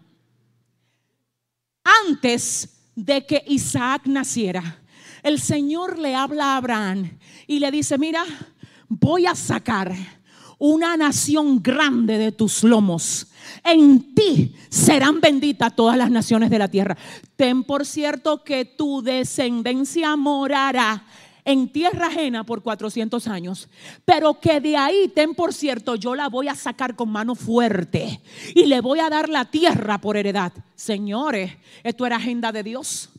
[2.08, 4.80] Antes de que Isaac naciera,
[5.22, 7.18] el Señor le habla a Abraham
[7.48, 8.24] y le dice, mira,
[8.88, 9.94] voy a sacar
[10.58, 13.28] una nación grande de tus lomos.
[13.62, 16.96] En ti serán benditas todas las naciones de la tierra.
[17.36, 21.04] Ten por cierto que tu descendencia morará
[21.46, 23.70] en tierra ajena por 400 años,
[24.06, 28.22] pero que de ahí, ten por cierto, yo la voy a sacar con mano fuerte
[28.56, 30.54] y le voy a dar la tierra por heredad.
[30.76, 31.52] Señores,
[31.84, 33.10] esto era agenda de Dios.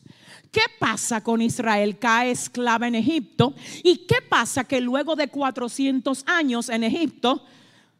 [0.51, 1.99] ¿Qué pasa con Israel?
[1.99, 3.53] Cae esclava en Egipto.
[3.83, 7.43] ¿Y qué pasa que luego de 400 años en Egipto,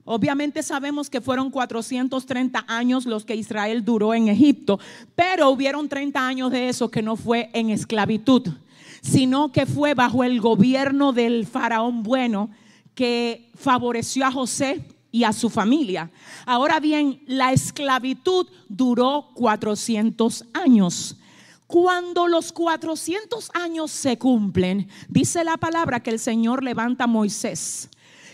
[0.05, 4.79] obviamente sabemos que fueron 430 años los que Israel duró en Egipto,
[5.15, 8.47] pero hubieron 30 años de eso que no fue en esclavitud,
[9.01, 12.49] sino que fue bajo el gobierno del faraón bueno
[12.93, 16.11] que favoreció a José y a su familia.
[16.45, 21.17] Ahora bien, la esclavitud duró 400 años.
[21.67, 27.89] Cuando los 400 años se cumplen, dice la palabra que el Señor levanta a Moisés.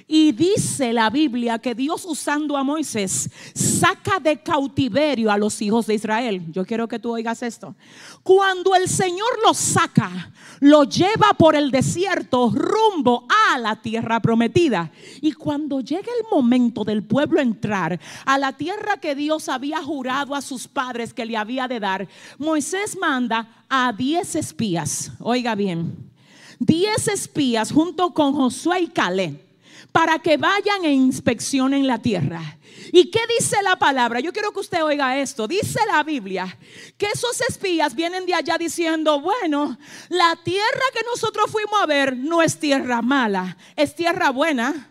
[0.07, 5.87] Y dice la Biblia que Dios usando a Moisés saca de cautiverio a los hijos
[5.87, 6.43] de Israel.
[6.51, 7.75] Yo quiero que tú oigas esto.
[8.23, 14.91] Cuando el Señor los saca, lo lleva por el desierto rumbo a la tierra prometida.
[15.21, 20.35] Y cuando llega el momento del pueblo entrar a la tierra que Dios había jurado
[20.35, 25.11] a sus padres que le había de dar, Moisés manda a 10 espías.
[25.19, 26.11] Oiga bien,
[26.59, 29.50] 10 espías junto con Josué y Caleb
[29.91, 32.57] para que vayan e inspeccionen la tierra.
[32.93, 34.19] ¿Y qué dice la palabra?
[34.19, 35.47] Yo quiero que usted oiga esto.
[35.47, 36.57] Dice la Biblia
[36.97, 39.77] que esos espías vienen de allá diciendo, bueno,
[40.09, 44.87] la tierra que nosotros fuimos a ver no es tierra mala, es tierra buena.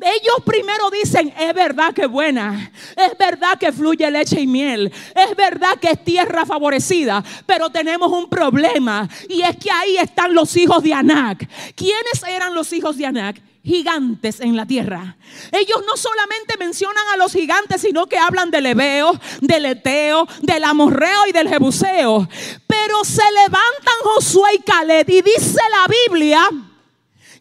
[0.00, 5.36] Ellos primero dicen, es verdad que buena, es verdad que fluye leche y miel, es
[5.36, 10.56] verdad que es tierra favorecida, pero tenemos un problema y es que ahí están los
[10.56, 11.46] hijos de Anac.
[11.74, 13.51] ¿Quiénes eran los hijos de Anac?
[13.64, 15.16] Gigantes en la tierra.
[15.52, 20.64] Ellos no solamente mencionan a los gigantes, sino que hablan del Ebeo, del Eteo, del
[20.64, 22.28] Amorreo y del Jebuseo.
[22.66, 26.50] Pero se levantan Josué y Caleb y dice la Biblia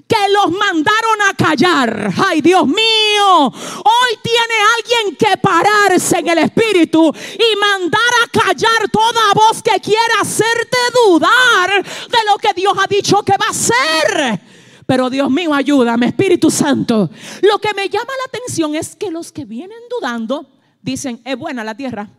[0.07, 2.13] que los mandaron a callar.
[2.27, 8.89] Ay, Dios mío, hoy tiene alguien que pararse en el espíritu y mandar a callar
[8.91, 13.51] toda voz que quiera hacerte dudar de lo que Dios ha dicho que va a
[13.51, 14.50] hacer.
[14.91, 17.09] Pero Dios mío, ayúdame, Espíritu Santo.
[17.41, 20.49] Lo que me llama la atención es que los que vienen dudando
[20.81, 22.09] dicen, es buena la tierra.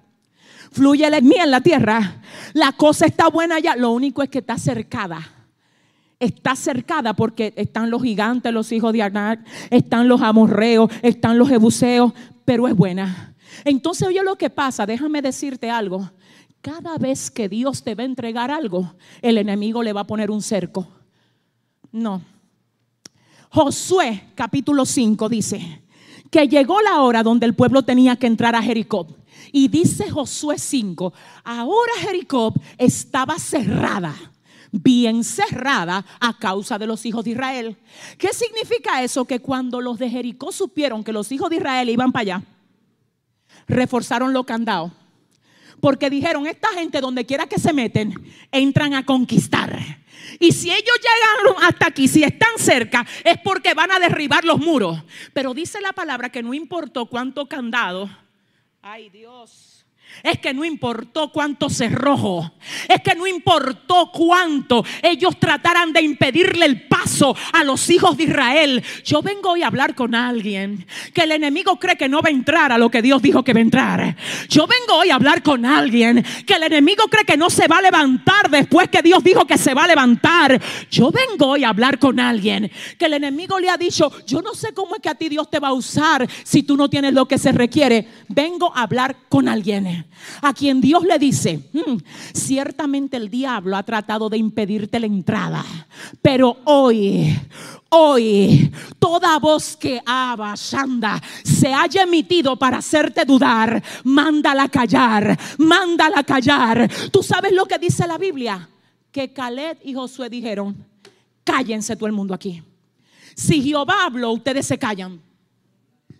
[0.71, 2.23] Fluye la en la tierra.
[2.55, 3.77] La cosa está buena ya.
[3.77, 5.21] Lo único es que está cercada.
[6.19, 11.51] Está cercada porque están los gigantes, los hijos de Anac, están los amorreos, están los
[11.51, 12.15] jebuseos,
[12.47, 13.35] pero es buena.
[13.67, 16.11] Entonces, oye lo que pasa, déjame decirte algo.
[16.63, 20.31] Cada vez que Dios te va a entregar algo, el enemigo le va a poner
[20.31, 20.89] un cerco.
[21.91, 22.23] No,
[23.53, 25.83] Josué capítulo 5 dice
[26.31, 29.07] que llegó la hora donde el pueblo tenía que entrar a Jericó.
[29.53, 31.13] Y dice Josué 5,
[31.45, 34.15] ahora Jericó estaba cerrada
[34.73, 37.77] bien cerrada a causa de los hijos de Israel.
[38.17, 39.27] ¿Qué significa eso?
[39.27, 42.43] Que cuando los de Jericó supieron que los hijos de Israel iban para allá,
[43.69, 44.93] reforzaron los candados.
[45.83, 48.15] Porque dijeron, esta gente donde quiera que se meten,
[48.53, 49.77] entran a conquistar.
[50.39, 54.61] Y si ellos llegaron hasta aquí, si están cerca, es porque van a derribar los
[54.61, 55.03] muros.
[55.33, 58.09] Pero dice la palabra que no importó cuánto candado.
[58.81, 59.72] Ay Dios
[60.23, 62.53] es que no importó cuánto cerrojo,
[62.89, 68.25] es que no importó cuánto ellos trataran de impedirle el paso a los hijos de
[68.25, 68.83] Israel.
[69.05, 72.33] Yo vengo hoy a hablar con alguien que el enemigo cree que no va a
[72.33, 74.17] entrar a lo que Dios dijo que va a entrar.
[74.49, 77.79] Yo vengo hoy a hablar con alguien que el enemigo cree que no se va
[77.79, 80.61] a levantar después que Dios dijo que se va a levantar.
[80.91, 84.55] Yo vengo hoy a hablar con alguien que el enemigo le ha dicho, yo no
[84.55, 87.13] sé cómo es que a ti Dios te va a usar si tú no tienes
[87.13, 88.07] lo que se requiere.
[88.29, 90.02] Vengo a hablar con alguien
[90.41, 91.97] a quien Dios le dice, hmm,
[92.33, 95.65] ciertamente el diablo ha tratado de impedirte la entrada,
[96.21, 97.39] pero hoy,
[97.89, 106.91] hoy, toda voz que abashanda se haya emitido para hacerte dudar, mándala callar, mándala callar.
[107.11, 108.69] ¿Tú sabes lo que dice la Biblia?
[109.11, 110.77] Que Caleb y Josué dijeron,
[111.45, 112.63] cállense todo el mundo aquí.
[113.35, 115.21] Si Jehová habló, ustedes se callan.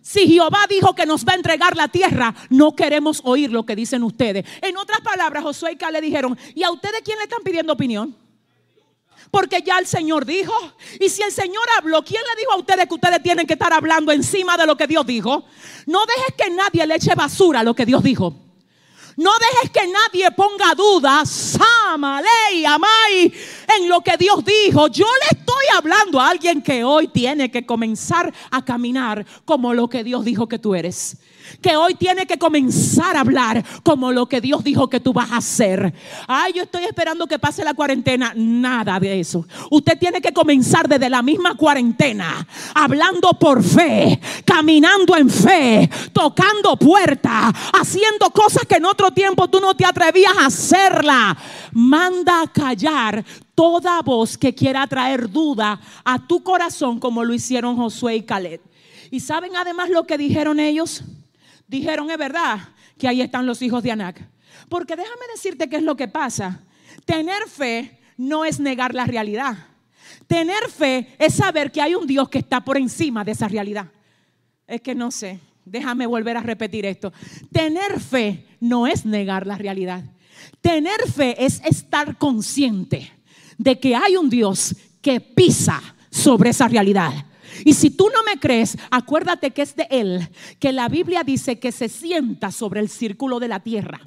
[0.03, 3.73] Si Jehová dijo que nos va a entregar la tierra, no queremos oír lo que
[3.73, 4.45] dicen ustedes.
[4.61, 8.13] En otras palabras, Josué y Caleb dijeron, ¿y a ustedes quién le están pidiendo opinión?
[9.31, 10.53] Porque ya el Señor dijo.
[10.99, 13.71] Y si el Señor habló, ¿quién le dijo a ustedes que ustedes tienen que estar
[13.71, 15.45] hablando encima de lo que Dios dijo?
[15.85, 18.35] No dejes que nadie le eche basura a lo que Dios dijo.
[19.15, 21.57] No dejes que nadie ponga dudas,
[21.95, 23.33] ley, amai,
[23.77, 24.87] en lo que Dios dijo.
[24.87, 29.87] Yo le estoy hablando a alguien que hoy tiene que comenzar a caminar como lo
[29.89, 31.17] que Dios dijo que tú eres
[31.61, 35.31] que hoy tiene que comenzar a hablar como lo que Dios dijo que tú vas
[35.31, 35.93] a hacer.
[36.27, 38.33] Ay, yo estoy esperando que pase la cuarentena.
[38.35, 39.45] Nada de eso.
[39.69, 46.77] Usted tiene que comenzar desde la misma cuarentena, hablando por fe, caminando en fe, tocando
[46.77, 51.37] puertas, haciendo cosas que en otro tiempo tú no te atrevías a hacerla.
[51.71, 53.23] Manda a callar
[53.55, 58.61] toda voz que quiera traer duda a tu corazón como lo hicieron Josué y Caleb.
[59.11, 61.03] ¿Y saben además lo que dijeron ellos?
[61.67, 62.59] Dijeron, es verdad,
[62.97, 64.27] que ahí están los hijos de Anac.
[64.69, 66.61] Porque déjame decirte qué es lo que pasa.
[67.05, 69.57] Tener fe no es negar la realidad.
[70.27, 73.87] Tener fe es saber que hay un Dios que está por encima de esa realidad.
[74.65, 77.13] Es que no sé, déjame volver a repetir esto.
[77.51, 80.03] Tener fe no es negar la realidad.
[80.61, 83.11] Tener fe es estar consciente
[83.57, 85.79] de que hay un Dios que pisa
[86.09, 87.13] sobre esa realidad.
[87.63, 90.27] Y si tú no me crees, acuérdate que es de Él,
[90.59, 94.01] que la Biblia dice que se sienta sobre el círculo de la tierra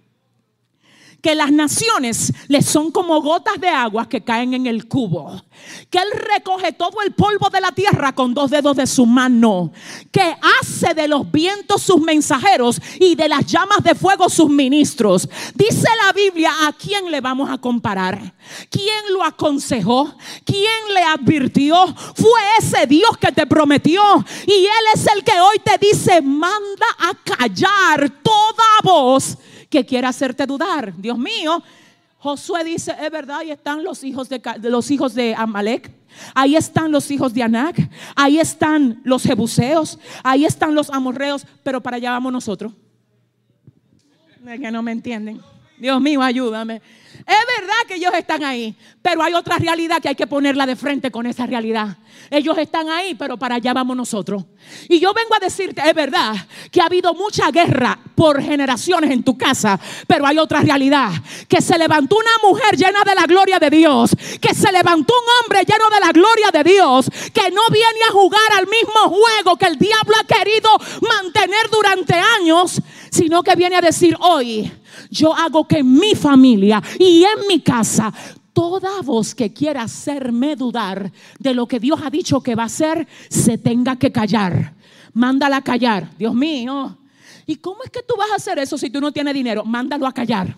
[1.23, 5.43] que las naciones le son como gotas de agua que caen en el cubo.
[5.91, 9.73] Que Él recoge todo el polvo de la tierra con dos dedos de su mano.
[10.13, 15.29] Que hace de los vientos sus mensajeros y de las llamas de fuego sus ministros.
[15.55, 18.35] Dice la Biblia, ¿a quién le vamos a comparar?
[18.71, 20.15] ¿Quién lo aconsejó?
[20.45, 21.95] ¿Quién le advirtió?
[22.15, 24.03] Fue ese Dios que te prometió.
[24.47, 29.37] Y Él es el que hoy te dice, manda a callar toda voz
[29.77, 30.95] que quiera hacerte dudar.
[30.97, 31.63] Dios mío,
[32.17, 35.91] Josué dice, es verdad, ahí están los hijos de, los hijos de Amalek.
[36.35, 37.77] Ahí están los hijos de Anac,
[38.15, 42.73] ahí están los jebuseos, ahí están los amorreos, pero para allá vamos nosotros.
[44.47, 45.43] Que no me entienden.
[45.79, 46.81] Dios mío, ayúdame.
[47.27, 50.77] Es verdad que ellos están ahí, pero hay otra realidad que hay que ponerla de
[50.77, 51.97] frente con esa realidad.
[52.31, 54.45] Ellos están ahí, pero para allá vamos nosotros.
[54.89, 56.35] Y yo vengo a decirte, es verdad
[56.71, 61.11] que ha habido mucha guerra por generaciones en tu casa, pero hay otra realidad,
[61.49, 64.11] que se levantó una mujer llena de la gloria de Dios,
[64.41, 68.13] que se levantó un hombre lleno de la gloria de Dios, que no viene a
[68.13, 70.71] jugar al mismo juego que el diablo ha querido
[71.01, 72.81] mantener durante años,
[73.11, 74.71] sino que viene a decir hoy,
[75.11, 78.13] yo hago que mi familia y en mi casa
[78.57, 82.67] toda voz que quiera hacerme dudar de lo que Dios ha dicho que va a
[82.67, 84.73] hacer, se tenga que callar.
[85.13, 86.09] Mándala a callar.
[86.19, 86.97] Dios mío.
[87.47, 89.63] ¿Y cómo es que tú vas a hacer eso si tú no tienes dinero?
[89.63, 90.57] Mándalo a callar.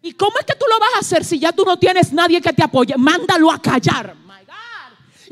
[0.00, 2.40] ¿Y cómo es que tú lo vas a hacer si ya tú no tienes nadie
[2.40, 2.96] que te apoye?
[2.96, 4.14] Mándalo a callar.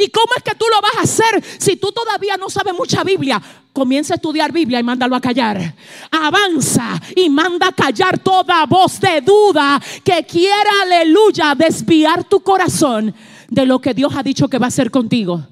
[0.00, 3.04] ¿Y cómo es que tú lo vas a hacer si tú todavía no sabes mucha
[3.04, 3.40] Biblia?
[3.70, 5.74] Comienza a estudiar Biblia y mándalo a callar.
[6.10, 13.14] Avanza y manda a callar toda voz de duda que quiera, aleluya, desviar tu corazón
[13.50, 15.46] de lo que Dios ha dicho que va a hacer contigo.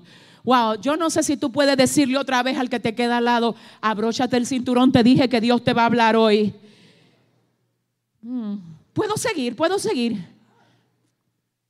[0.44, 3.26] Wow, yo no sé si tú puedes decirle otra vez al que te queda al
[3.26, 6.54] lado, abróchate el cinturón, te dije que Dios te va a hablar hoy.
[8.22, 8.54] Hmm,
[8.94, 10.24] puedo seguir, puedo seguir.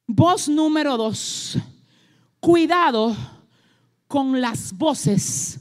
[0.07, 1.59] Voz número dos
[2.41, 3.17] cuidado
[4.07, 5.61] con las voces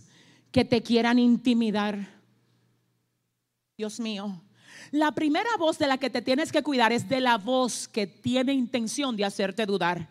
[0.51, 2.17] que te quieran intimidar.
[3.77, 4.41] Dios mío.
[4.91, 8.07] La primera voz de la que te tienes que cuidar es de la voz que
[8.07, 10.09] tiene intención de hacerte dudar.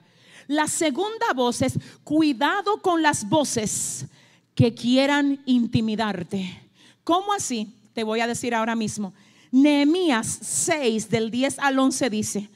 [0.48, 4.06] La segunda voz es cuidado con las voces
[4.54, 6.62] que quieran intimidarte.
[7.02, 7.74] ¿Cómo así?
[7.94, 9.12] Te voy a decir ahora mismo.
[9.50, 12.48] Nehemías 6 del 10 al 11 dice,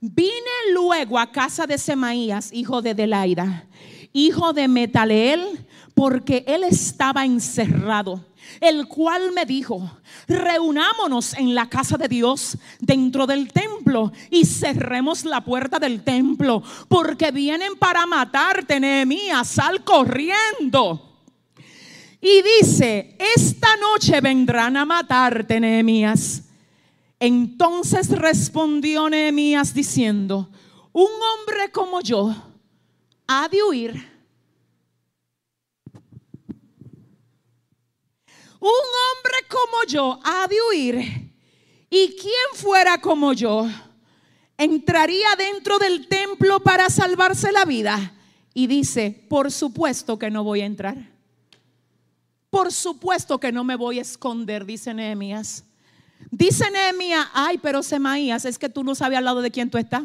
[0.00, 3.66] Vine luego a casa de Semaías, hijo de Delaida,
[4.12, 8.22] hijo de Metaleel, porque él estaba encerrado,
[8.60, 9.90] el cual me dijo,
[10.28, 16.62] reunámonos en la casa de Dios dentro del templo y cerremos la puerta del templo,
[16.88, 21.24] porque vienen para matarte, Nehemías, sal corriendo.
[22.20, 26.45] Y dice, esta noche vendrán a matarte, Nehemías
[27.18, 30.50] entonces respondió Nehemías diciendo,
[30.92, 32.34] un hombre como yo
[33.26, 34.16] ha de huir.
[38.58, 41.34] Un hombre como yo ha de huir.
[41.90, 43.68] Y quien fuera como yo
[44.56, 48.14] entraría dentro del templo para salvarse la vida.
[48.54, 51.12] Y dice, por supuesto que no voy a entrar.
[52.48, 55.65] Por supuesto que no me voy a esconder, dice Nehemías.
[56.30, 59.78] Dice Nehemías, ay, pero Semaías, es que tú no sabes al lado de quién tú
[59.78, 60.02] estás.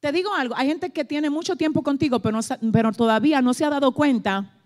[0.00, 2.40] Te digo algo, hay gente que tiene mucho tiempo contigo, pero,
[2.72, 4.58] pero todavía no se ha dado cuenta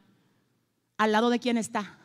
[0.96, 1.98] al lado de quién está.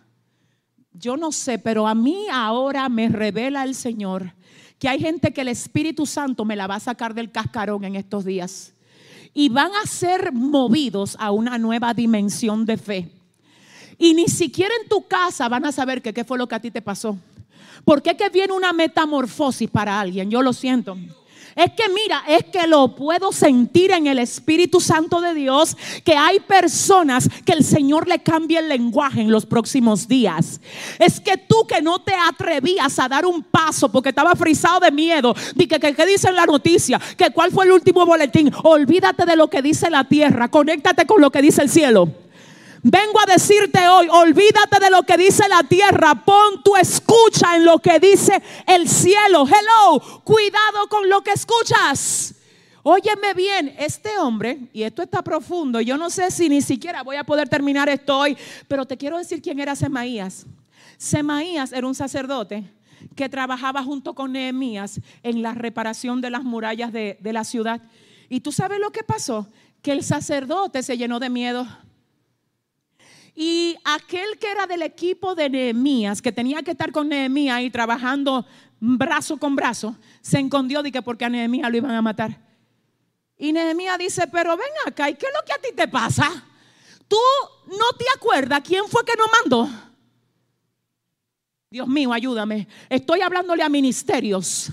[0.93, 4.33] Yo no sé, pero a mí ahora me revela el Señor
[4.81, 7.95] que hay gente que el Espíritu Santo me la va a sacar del cascarón en
[7.95, 8.73] estos días.
[9.31, 13.11] Y van a ser movidos a una nueva dimensión de fe.
[13.99, 16.59] Y ni siquiera en tu casa van a saber que qué fue lo que a
[16.59, 17.15] ti te pasó.
[17.85, 20.29] ¿Por qué que viene una metamorfosis para alguien?
[20.29, 20.97] Yo lo siento.
[21.55, 26.15] Es que mira, es que lo puedo sentir en el Espíritu Santo de Dios, que
[26.15, 30.61] hay personas que el Señor le cambia el lenguaje en los próximos días.
[30.97, 34.91] Es que tú que no te atrevías a dar un paso porque estaba frisado de
[34.91, 39.25] miedo, di que, que, dice en la noticia, que cuál fue el último boletín, olvídate
[39.25, 42.09] de lo que dice la tierra, conéctate con lo que dice el cielo.
[42.83, 47.63] Vengo a decirte hoy, olvídate de lo que dice la tierra, pon tu escucha en
[47.63, 49.45] lo que dice el cielo.
[49.45, 52.33] Hello, cuidado con lo que escuchas.
[52.81, 57.17] Óyeme bien, este hombre, y esto está profundo, yo no sé si ni siquiera voy
[57.17, 58.35] a poder terminar esto hoy,
[58.67, 60.47] pero te quiero decir quién era Semaías.
[60.97, 62.63] Semaías era un sacerdote
[63.15, 67.79] que trabajaba junto con Nehemías en la reparación de las murallas de, de la ciudad.
[68.29, 69.47] Y tú sabes lo que pasó,
[69.83, 71.67] que el sacerdote se llenó de miedo.
[73.35, 77.69] Y aquel que era del equipo de Nehemías, que tenía que estar con Nehemías ahí
[77.69, 78.45] trabajando
[78.79, 82.39] brazo con brazo, se escondió de que porque a Nehemías lo iban a matar.
[83.37, 86.29] Y Nehemías dice, pero ven acá, ¿y qué es lo que a ti te pasa?
[87.07, 87.17] ¿Tú
[87.67, 89.69] no te acuerdas quién fue que nos mandó?
[91.69, 92.67] Dios mío, ayúdame.
[92.89, 94.71] Estoy hablándole a ministerios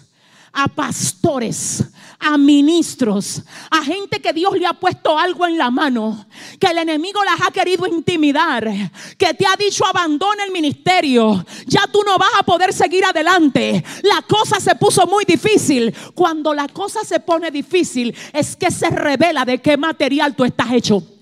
[0.52, 1.84] a pastores,
[2.18, 6.26] a ministros, a gente que Dios le ha puesto algo en la mano,
[6.58, 8.68] que el enemigo las ha querido intimidar,
[9.16, 13.84] que te ha dicho abandona el ministerio, ya tú no vas a poder seguir adelante.
[14.02, 15.94] La cosa se puso muy difícil.
[16.14, 20.72] Cuando la cosa se pone difícil es que se revela de qué material tú estás
[20.72, 21.17] hecho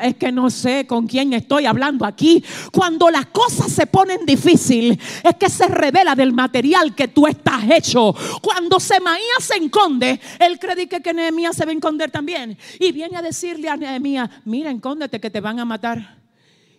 [0.00, 2.42] es que no sé con quién estoy hablando aquí.
[2.72, 7.64] Cuando las cosas se ponen difícil, es que se revela del material que tú estás
[7.70, 8.14] hecho.
[8.40, 12.56] Cuando Semaías se enconde, él cree que, que Nehemías se va a esconder también.
[12.78, 16.18] Y viene a decirle a Nehemías, mira, encóndete que te van a matar.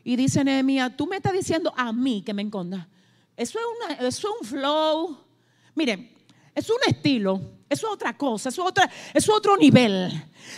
[0.04, 2.88] Y dice Nehemías, tú me estás diciendo a mí que me enconda.
[3.36, 5.18] Eso es, eso es un flow.
[5.76, 6.12] Miren,
[6.56, 7.42] es un estilo,
[7.74, 10.12] eso es otra cosa, eso es, otra, es otro nivel.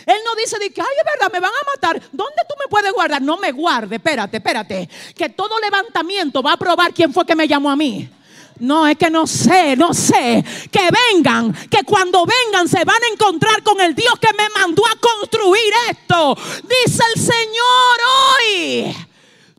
[0.06, 2.10] Él no dice de que, ay, es verdad, me van a matar.
[2.12, 3.22] ¿Dónde tú me puedes guardar?
[3.22, 4.88] No me guarde, espérate, espérate.
[5.16, 8.08] Que todo levantamiento va a probar quién fue que me llamó a mí.
[8.58, 10.44] No, es que no sé, no sé.
[10.70, 14.82] Que vengan, que cuando vengan se van a encontrar con el Dios que me mandó
[14.86, 16.36] a construir esto.
[16.62, 17.98] Dice el Señor
[18.38, 18.96] hoy.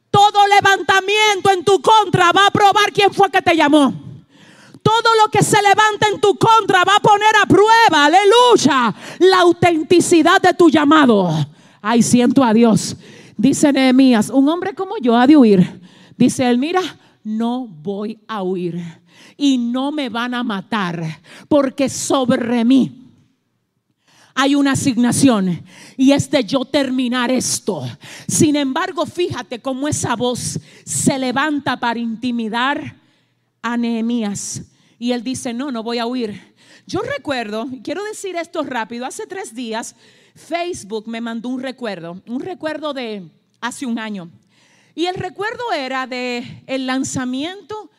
[0.10, 4.07] Todo levantamiento en tu contra va a probar quién fue que te llamó
[4.88, 9.40] todo lo que se levanta en tu contra va a poner a prueba, aleluya, la
[9.40, 11.30] autenticidad de tu llamado.
[11.82, 12.96] Ay, siento a Dios.
[13.36, 15.82] Dice Nehemías, un hombre como yo ha de huir.
[16.16, 16.82] Dice él, mira,
[17.22, 18.82] no voy a huir
[19.36, 21.20] y no me van a matar
[21.50, 23.12] porque sobre mí
[24.36, 25.64] hay una asignación
[25.98, 27.84] y es de yo terminar esto.
[28.26, 32.96] Sin embargo, fíjate cómo esa voz se levanta para intimidar
[33.62, 34.62] a Nehemías.
[35.00, 36.56] Y él dice, no, no voy a huir.
[36.88, 39.96] Yo recuerdo, quiero decir esto rápido, hace tres días
[40.36, 43.30] Facebook me mandó un recuerdo, un recuerdo de
[43.60, 44.30] hace un año.
[44.96, 47.90] Y el recuerdo era de el lanzamiento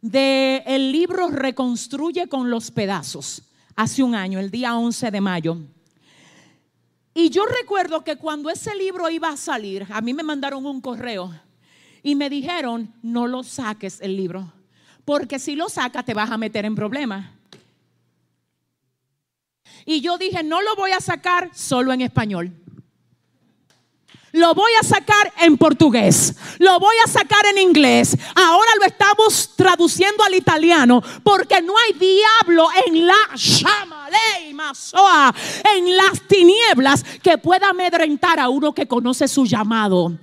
[0.00, 3.42] del el libro Reconstruye con los pedazos,
[3.76, 5.58] hace un año, el día 11 de mayo.
[7.14, 10.80] Y yo recuerdo que cuando ese libro iba a salir, a mí me mandaron un
[10.80, 11.32] correo
[12.02, 14.52] y me dijeron, no lo saques el libro
[15.08, 17.30] porque si lo sacas te vas a meter en problemas.
[19.86, 22.52] Y yo dije, no lo voy a sacar solo en español.
[24.32, 26.36] Lo voy a sacar en portugués.
[26.58, 28.18] Lo voy a sacar en inglés.
[28.34, 34.10] Ahora lo estamos traduciendo al italiano porque no hay diablo en la llama,
[35.74, 40.18] en las tinieblas que pueda amedrentar a uno que conoce su llamado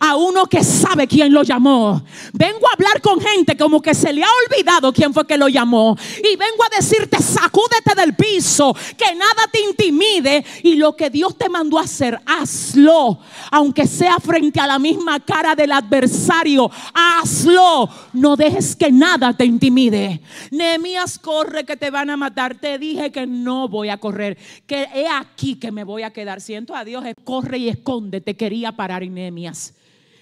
[0.00, 2.02] a uno que sabe quién lo llamó.
[2.32, 5.48] Vengo a hablar con gente como que se le ha olvidado quién fue que lo
[5.48, 5.96] llamó.
[6.18, 10.44] Y vengo a decirte, sacúdete del piso, que nada te intimide.
[10.62, 13.18] Y lo que Dios te mandó a hacer, hazlo.
[13.50, 17.88] Aunque sea frente a la misma cara del adversario, hazlo.
[18.12, 20.20] No dejes que nada te intimide.
[20.50, 22.56] Nehemías, corre que te van a matar.
[22.56, 26.40] Te dije que no voy a correr, que he aquí que me voy a quedar.
[26.40, 28.36] Siento a Dios, corre y escóndete.
[28.36, 29.74] Quería parar en Nehemías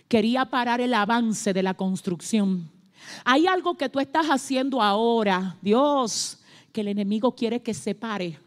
[0.08, 2.70] quería parar el avance de la construcción.
[3.24, 6.38] Hay algo que tú estás haciendo ahora, Dios,
[6.72, 8.38] que el enemigo quiere que se pare.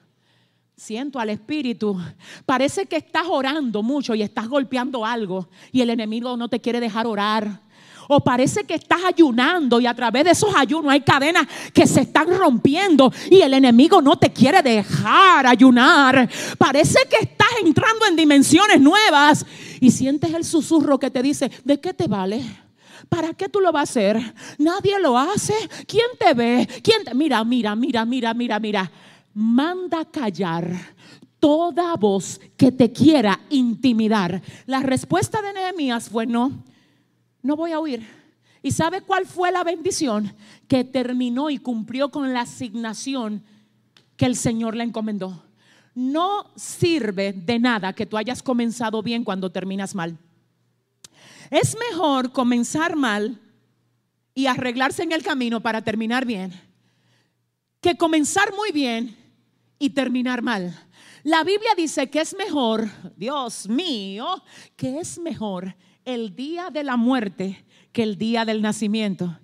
[0.76, 1.99] Siento al Espíritu.
[2.45, 6.80] Parece que estás orando mucho y estás golpeando algo y el enemigo no te quiere
[6.80, 7.62] dejar orar.
[8.12, 12.01] O parece que estás ayunando y a través de esos ayunos hay cadenas que se
[12.01, 16.28] están rompiendo y el enemigo no te quiere dejar ayunar.
[16.57, 19.45] Parece que estás entrando en dimensiones nuevas
[19.80, 22.43] y sientes el susurro que te dice, ¿de qué te vale?
[23.10, 24.34] ¿Para qué tú lo vas a hacer?
[24.57, 25.53] Nadie lo hace.
[25.86, 26.68] ¿Quién te ve?
[26.82, 27.14] ¿Quién te...
[27.14, 28.91] Mira, mira, mira, mira, mira, mira.
[29.36, 30.68] manda callar
[31.39, 34.41] toda voz que te quiera intimidar.
[34.66, 36.64] La respuesta de Nehemías fue no,
[37.49, 38.07] no voy a huir.
[38.61, 40.35] ¿Y sabe cuál fue la bendición?
[40.67, 43.43] Que terminó y cumplió con la asignación
[44.15, 45.43] que el Señor le encomendó.
[45.95, 50.15] No sirve de nada que tú hayas comenzado bien cuando terminas mal.
[51.49, 53.41] Es mejor comenzar mal
[54.35, 56.53] y arreglarse en el camino para terminar bien
[57.81, 59.17] que comenzar muy bien
[59.79, 60.87] y terminar mal.
[61.23, 64.43] La Biblia dice que es mejor, Dios mío,
[64.75, 65.75] que es mejor
[66.14, 69.38] el día de la muerte que el día del nacimiento.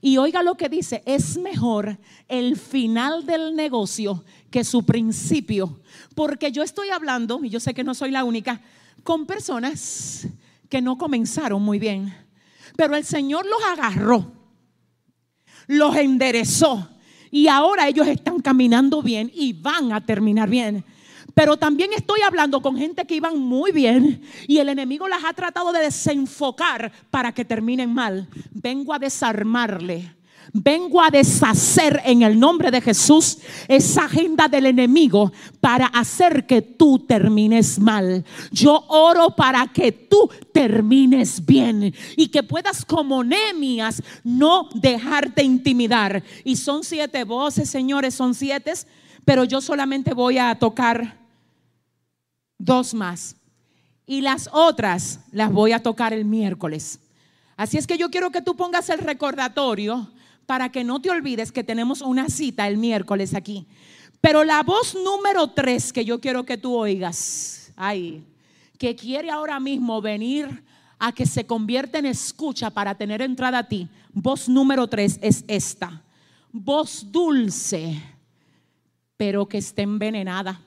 [0.00, 1.98] Y oiga lo que dice, es mejor
[2.28, 5.80] el final del negocio que su principio.
[6.14, 8.60] Porque yo estoy hablando, y yo sé que no soy la única,
[9.02, 10.28] con personas
[10.68, 12.14] que no comenzaron muy bien.
[12.76, 14.32] Pero el Señor los agarró,
[15.66, 16.88] los enderezó
[17.30, 20.84] y ahora ellos están caminando bien y van a terminar bien.
[21.34, 25.32] Pero también estoy hablando con gente que iban muy bien y el enemigo las ha
[25.32, 28.28] tratado de desenfocar para que terminen mal.
[28.52, 30.20] Vengo a desarmarle
[30.52, 36.60] Vengo a deshacer en el nombre de Jesús esa agenda del enemigo para hacer que
[36.60, 38.24] tú termines mal.
[38.50, 46.22] Yo oro para que tú termines bien y que puedas como Nemias no dejarte intimidar.
[46.44, 48.72] Y son siete voces, señores, son siete,
[49.24, 51.19] pero yo solamente voy a tocar
[52.60, 53.36] dos más.
[54.06, 57.00] Y las otras las voy a tocar el miércoles.
[57.56, 60.08] Así es que yo quiero que tú pongas el recordatorio
[60.46, 63.66] para que no te olvides que tenemos una cita el miércoles aquí.
[64.20, 68.24] Pero la voz número tres que yo quiero que tú oigas, ay,
[68.78, 70.64] que quiere ahora mismo venir
[70.98, 75.44] a que se convierta en escucha para tener entrada a ti, voz número tres es
[75.48, 76.02] esta.
[76.52, 78.02] Voz dulce,
[79.16, 80.60] pero que esté envenenada.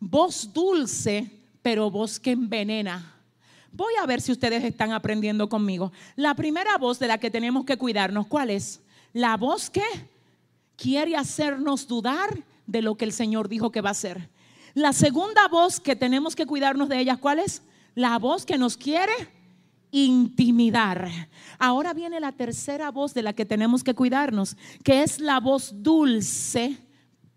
[0.00, 1.30] Voz dulce,
[1.62, 3.14] pero voz que envenena.
[3.70, 5.92] Voy a ver si ustedes están aprendiendo conmigo.
[6.16, 8.80] La primera voz de la que tenemos que cuidarnos, ¿cuál es?
[9.12, 9.84] La voz que
[10.76, 14.30] quiere hacernos dudar de lo que el Señor dijo que va a hacer.
[14.74, 17.62] La segunda voz que tenemos que cuidarnos de ella, ¿cuál es?
[17.94, 19.12] La voz que nos quiere
[19.90, 21.10] intimidar.
[21.58, 25.82] Ahora viene la tercera voz de la que tenemos que cuidarnos, que es la voz
[25.82, 26.78] dulce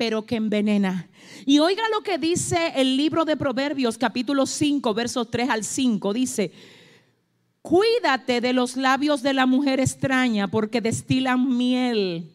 [0.03, 1.07] pero que envenena.
[1.45, 6.11] Y oiga lo que dice el libro de Proverbios capítulo 5, versos 3 al 5.
[6.11, 6.51] Dice,
[7.61, 12.29] cuídate de los labios de la mujer extraña porque destilan miel.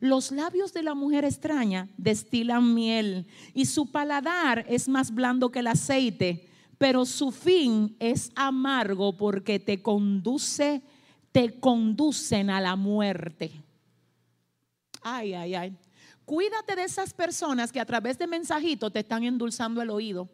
[0.00, 3.24] Los labios de la mujer extraña destilan miel
[3.54, 9.60] y su paladar es más blando que el aceite, pero su fin es amargo porque
[9.60, 10.82] te conduce,
[11.30, 13.52] te conducen a la muerte.
[15.02, 15.76] Ay, ay, ay.
[16.30, 20.28] Cuídate de esas personas que a través de mensajitos te están endulzando el oído.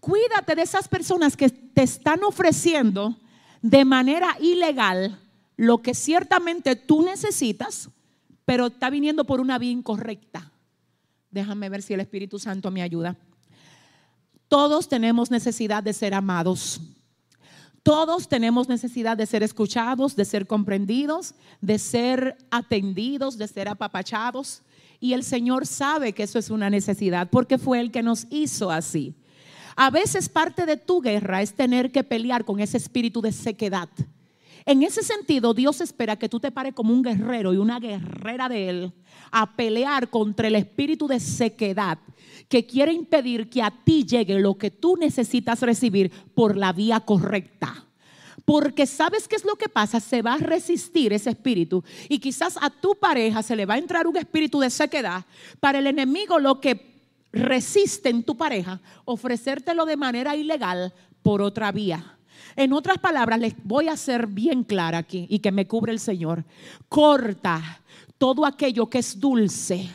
[0.00, 3.14] Cuídate de esas personas que te están ofreciendo
[3.60, 5.20] de manera ilegal
[5.58, 7.90] lo que ciertamente tú necesitas,
[8.46, 10.50] pero está viniendo por una vía incorrecta.
[11.30, 13.18] Déjame ver si el Espíritu Santo me ayuda.
[14.48, 16.80] Todos tenemos necesidad de ser amados.
[17.82, 24.62] Todos tenemos necesidad de ser escuchados, de ser comprendidos, de ser atendidos, de ser apapachados.
[25.00, 28.70] Y el Señor sabe que eso es una necesidad porque fue el que nos hizo
[28.70, 29.14] así.
[29.74, 33.88] A veces parte de tu guerra es tener que pelear con ese espíritu de sequedad.
[34.64, 38.48] En ese sentido, Dios espera que tú te pares como un guerrero y una guerrera
[38.48, 38.92] de Él
[39.30, 41.98] a pelear contra el espíritu de sequedad
[42.48, 47.00] que quiere impedir que a ti llegue lo que tú necesitas recibir por la vía
[47.00, 47.86] correcta.
[48.44, 52.58] Porque sabes qué es lo que pasa, se va a resistir ese espíritu y quizás
[52.60, 55.24] a tu pareja se le va a entrar un espíritu de sequedad.
[55.60, 56.92] Para el enemigo lo que
[57.32, 60.92] resiste en tu pareja, ofrecértelo de manera ilegal
[61.22, 62.18] por otra vía.
[62.56, 66.00] En otras palabras, les voy a ser bien clara aquí y que me cubre el
[66.00, 66.44] Señor.
[66.88, 67.80] Corta
[68.18, 69.88] todo aquello que es dulce,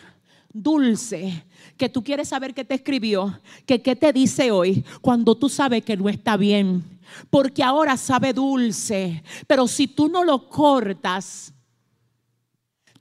[0.52, 1.44] dulce,
[1.78, 5.84] que tú quieres saber qué te escribió, que qué te dice hoy, cuando tú sabes
[5.84, 6.84] que no está bien.
[7.30, 11.54] Porque ahora sabe dulce, pero si tú no lo cortas,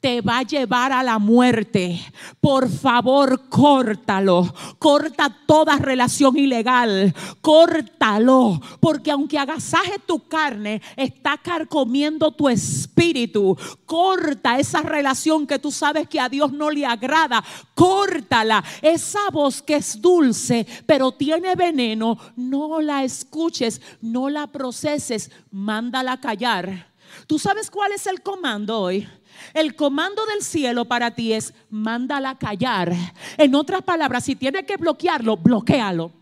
[0.07, 2.01] te va a llevar a la muerte.
[2.41, 4.55] Por favor, córtalo.
[4.79, 7.13] Corta toda relación ilegal.
[7.41, 8.61] Córtalo.
[8.79, 13.59] Porque aunque agasaje tu carne, está carcomiendo tu espíritu.
[13.85, 17.43] Corta esa relación que tú sabes que a Dios no le agrada.
[17.75, 18.63] Córtala.
[18.83, 26.21] Esa voz que es dulce, pero tiene veneno, no la escuches, no la proceses, mándala
[26.21, 26.95] callar.
[27.27, 29.09] ¿Tú sabes cuál es el comando hoy?
[29.55, 32.93] El comando del cielo para ti es mándala callar.
[33.37, 36.13] En otras palabras, si tiene que bloquearlo, bloquealo.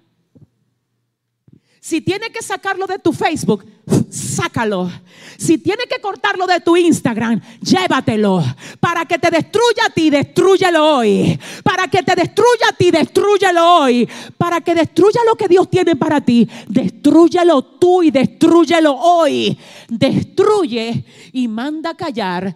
[1.85, 3.62] Si tiene que sacarlo de tu Facebook,
[4.09, 4.91] sácalo.
[5.37, 8.43] Si tiene que cortarlo de tu Instagram, llévatelo.
[8.81, 11.39] Para que te destruya a ti, destruyelo hoy.
[11.62, 14.09] Para que te destruya a ti, destruyelo hoy.
[14.39, 19.59] Para que destruya lo que Dios tiene para ti, destruyelo tú y destruyelo hoy.
[19.89, 22.55] Destruye y manda callar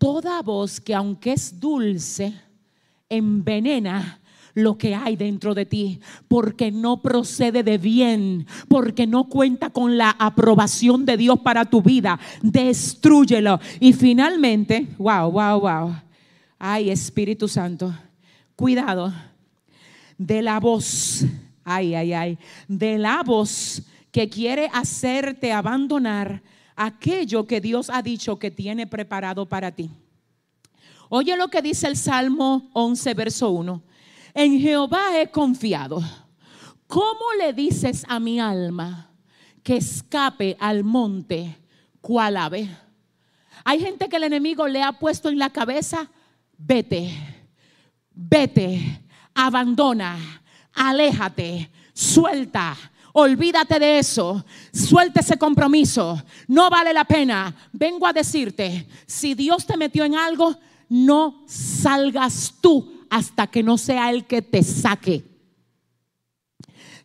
[0.00, 2.32] toda voz que aunque es dulce,
[3.10, 4.18] envenena
[4.54, 9.98] lo que hay dentro de ti, porque no procede de bien, porque no cuenta con
[9.98, 12.18] la aprobación de Dios para tu vida.
[12.40, 13.60] Destrúyelo.
[13.78, 15.94] Y finalmente, wow, wow, wow.
[16.58, 17.94] Ay, Espíritu Santo,
[18.56, 19.12] cuidado
[20.16, 21.26] de la voz,
[21.62, 26.42] ay, ay, ay, de la voz que quiere hacerte abandonar
[26.80, 29.90] aquello que Dios ha dicho que tiene preparado para ti.
[31.10, 33.82] Oye lo que dice el Salmo 11, verso 1.
[34.32, 36.02] En Jehová he confiado.
[36.86, 39.10] ¿Cómo le dices a mi alma
[39.62, 41.58] que escape al monte
[42.00, 42.68] cual ave?
[43.62, 46.10] Hay gente que el enemigo le ha puesto en la cabeza,
[46.56, 47.12] vete,
[48.10, 49.02] vete,
[49.34, 50.16] abandona,
[50.72, 52.74] aléjate, suelta,
[53.12, 57.54] olvídate de eso, suelta ese compromiso, no vale la pena.
[57.72, 60.56] Vengo a decirte, si Dios te metió en algo,
[60.88, 65.29] no salgas tú hasta que no sea el que te saque.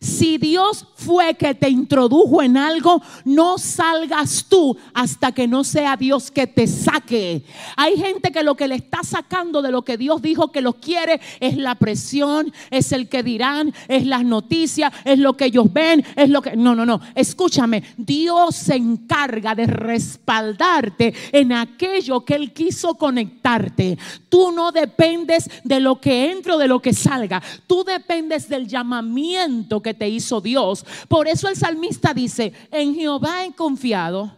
[0.00, 5.96] Si Dios fue que te introdujo en algo, no salgas tú hasta que no sea
[5.96, 7.44] Dios que te saque.
[7.76, 10.76] Hay gente que lo que le está sacando de lo que Dios dijo que los
[10.76, 15.72] quiere es la presión, es el que dirán, es las noticias, es lo que ellos
[15.72, 16.56] ven, es lo que...
[16.56, 17.00] No, no, no.
[17.14, 23.98] Escúchame, Dios se encarga de respaldarte en aquello que Él quiso conectarte.
[24.28, 27.42] Tú no dependes de lo que entre o de lo que salga.
[27.66, 30.84] Tú dependes del llamamiento que te hizo Dios.
[31.06, 34.36] Por eso el salmista dice, en Jehová he confiado.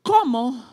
[0.00, 0.64] ¿Cómo?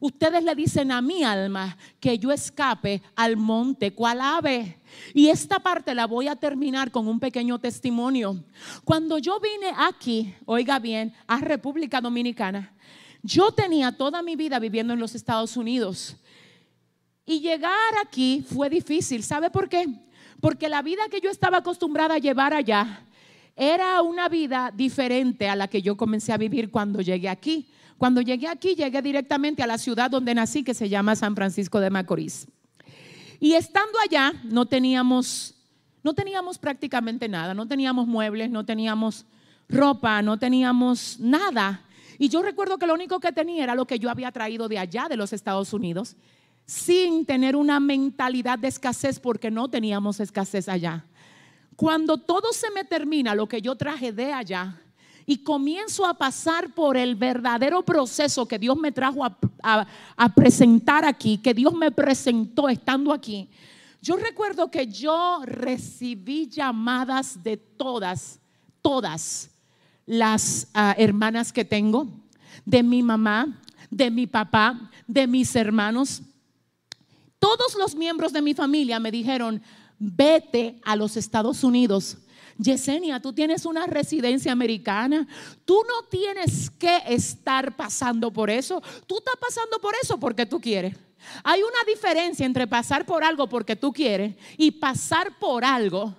[0.00, 4.82] Ustedes le dicen a mi alma que yo escape al monte, ¿cuál ave?
[5.14, 8.44] Y esta parte la voy a terminar con un pequeño testimonio.
[8.84, 12.74] Cuando yo vine aquí, oiga bien, a República Dominicana,
[13.22, 16.16] yo tenía toda mi vida viviendo en los Estados Unidos.
[17.24, 19.22] Y llegar aquí fue difícil.
[19.22, 19.86] ¿Sabe por qué?
[20.38, 23.06] Porque la vida que yo estaba acostumbrada a llevar allá
[23.56, 27.68] era una vida diferente a la que yo comencé a vivir cuando llegué aquí.
[27.98, 31.78] Cuando llegué aquí, llegué directamente a la ciudad donde nací, que se llama San Francisco
[31.78, 32.48] de Macorís.
[33.38, 35.54] Y estando allá, no teníamos,
[36.02, 39.26] no teníamos prácticamente nada, no teníamos muebles, no teníamos
[39.68, 41.82] ropa, no teníamos nada.
[42.18, 44.78] Y yo recuerdo que lo único que tenía era lo que yo había traído de
[44.78, 46.16] allá, de los Estados Unidos,
[46.66, 51.04] sin tener una mentalidad de escasez, porque no teníamos escasez allá.
[51.82, 54.80] Cuando todo se me termina, lo que yo traje de allá,
[55.26, 61.38] y comienzo a pasar por el verdadero proceso que Dios me trajo a, presentar aquí,
[61.38, 63.50] que Dios me presentó estando aquí,
[64.00, 68.38] yo recuerdo que yo recibí llamadas de todas,
[68.80, 69.50] todas
[70.06, 72.06] las ah, hermanas que tengo,
[72.64, 73.60] de mi mamá,
[73.90, 76.22] de mi papá, de mis hermanos.
[77.40, 79.60] Todos los miembros de mi familia me dijeron,
[79.98, 82.18] vete a los Estados Unidos.
[82.58, 85.26] Yesenia, tú tienes una residencia americana.
[85.64, 88.82] Tú no tienes que estar pasando por eso.
[89.06, 90.96] Tú estás pasando por eso porque tú quieres.
[91.44, 96.14] Hay una diferencia entre pasar por algo porque tú quieres y pasar por algo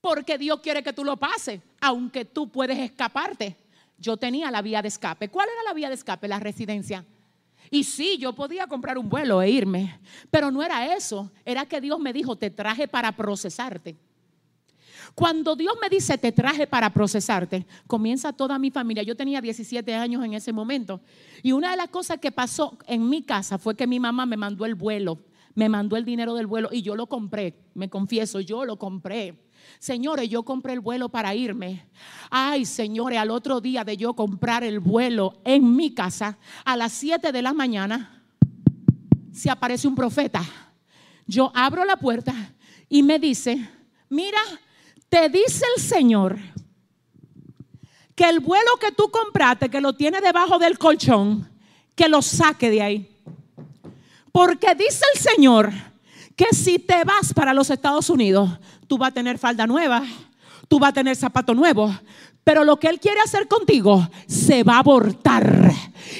[0.00, 3.56] porque Dios quiere que tú lo pases, aunque tú puedes escaparte.
[3.98, 5.28] Yo tenía la vía de escape.
[5.28, 6.26] ¿Cuál era la vía de escape?
[6.26, 7.04] La residencia.
[7.72, 9.98] Y sí, yo podía comprar un vuelo e irme,
[10.30, 13.96] pero no era eso, era que Dios me dijo, te traje para procesarte.
[15.14, 19.02] Cuando Dios me dice, te traje para procesarte, comienza toda mi familia.
[19.02, 21.00] Yo tenía 17 años en ese momento.
[21.42, 24.36] Y una de las cosas que pasó en mi casa fue que mi mamá me
[24.36, 25.20] mandó el vuelo,
[25.54, 29.34] me mandó el dinero del vuelo y yo lo compré, me confieso, yo lo compré.
[29.78, 31.86] Señores, yo compré el vuelo para irme.
[32.30, 36.92] Ay, señores, al otro día de yo comprar el vuelo en mi casa, a las
[36.92, 38.22] 7 de la mañana,
[39.32, 40.42] se aparece un profeta.
[41.26, 42.34] Yo abro la puerta
[42.88, 43.68] y me dice,
[44.08, 44.40] mira,
[45.08, 46.38] te dice el Señor
[48.14, 51.50] que el vuelo que tú compraste, que lo tiene debajo del colchón,
[51.94, 53.22] que lo saque de ahí.
[54.30, 55.72] Porque dice el Señor
[56.36, 58.50] que si te vas para los Estados Unidos,
[58.86, 60.02] tú vas a tener falda nueva,
[60.68, 61.94] tú vas a tener zapato nuevo,
[62.44, 65.72] pero lo que Él quiere hacer contigo se va a abortar.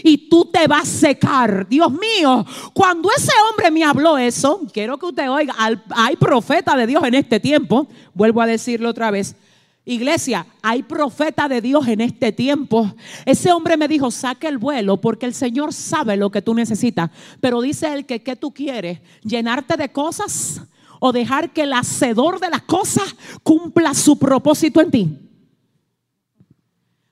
[0.04, 1.68] y tú te vas a secar.
[1.68, 5.54] Dios mío, cuando ese hombre me habló eso, quiero que usted oiga,
[5.90, 9.36] hay profeta de Dios en este tiempo, vuelvo a decirlo otra vez.
[9.84, 12.94] Iglesia, hay profeta de Dios en este tiempo.
[13.26, 17.10] Ese hombre me dijo, saque el vuelo porque el Señor sabe lo que tú necesitas.
[17.40, 19.00] Pero dice él que, ¿qué tú quieres?
[19.22, 20.62] ¿Llenarte de cosas
[21.00, 25.18] o dejar que el hacedor de las cosas cumpla su propósito en ti?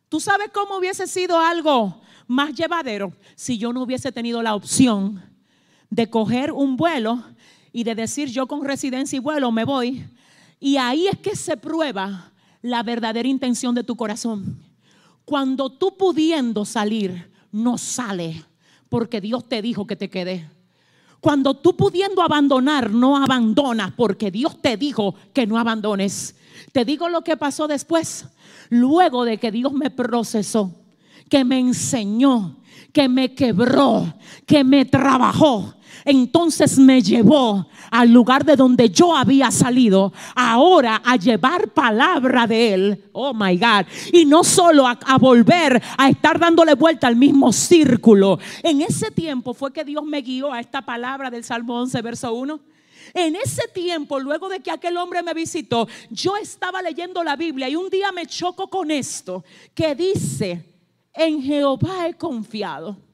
[0.08, 5.20] ¿Tú sabes cómo hubiese sido algo más llevadero si yo no hubiese tenido la opción
[5.88, 7.20] de coger un vuelo
[7.72, 10.04] y de decir yo con residencia y vuelo me voy?
[10.60, 12.29] Y ahí es que se prueba
[12.62, 14.58] la verdadera intención de tu corazón.
[15.24, 18.44] Cuando tú pudiendo salir, no sale
[18.88, 20.50] porque Dios te dijo que te quede.
[21.20, 26.34] Cuando tú pudiendo abandonar, no abandonas porque Dios te dijo que no abandones.
[26.72, 28.26] Te digo lo que pasó después,
[28.68, 30.74] luego de que Dios me procesó,
[31.28, 32.56] que me enseñó,
[32.92, 34.14] que me quebró,
[34.46, 41.16] que me trabajó entonces me llevó al lugar de donde yo había salido, ahora a
[41.16, 43.04] llevar palabra de Él.
[43.12, 43.86] Oh my God.
[44.12, 48.38] Y no solo a, volver a estar dándole vuelta al mismo círculo.
[48.62, 52.32] En ese tiempo fue que Dios me guió a esta palabra del Salmo 11, verso
[52.32, 52.60] 1.
[53.14, 57.68] En ese tiempo, luego de que aquel hombre me visitó, yo estaba leyendo la Biblia
[57.68, 59.44] y un día me choco con esto
[59.74, 60.64] que dice,
[61.12, 63.09] en Jehová he confiado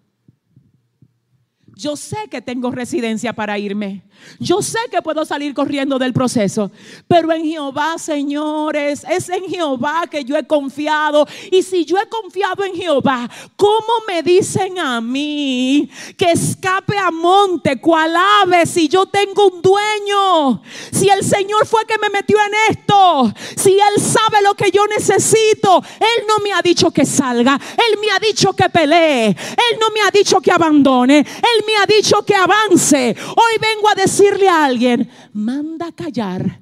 [1.77, 4.03] yo sé que tengo residencia para irme.
[4.41, 6.71] Yo sé que puedo salir corriendo del proceso,
[7.07, 11.29] pero en Jehová, señores, es en Jehová que yo he confiado.
[11.53, 17.11] Y si yo he confiado en Jehová, ¿cómo me dicen a mí que escape a
[17.11, 20.63] monte, cual ave, si yo tengo un dueño?
[20.91, 24.87] Si el Señor fue que me metió en esto, si Él sabe lo que yo
[24.87, 29.79] necesito, Él no me ha dicho que salga, Él me ha dicho que pelee, Él
[29.79, 33.17] no me ha dicho que abandone, Él me ha dicho que avance.
[33.29, 36.61] Hoy vengo a decir decirle a alguien, manda callar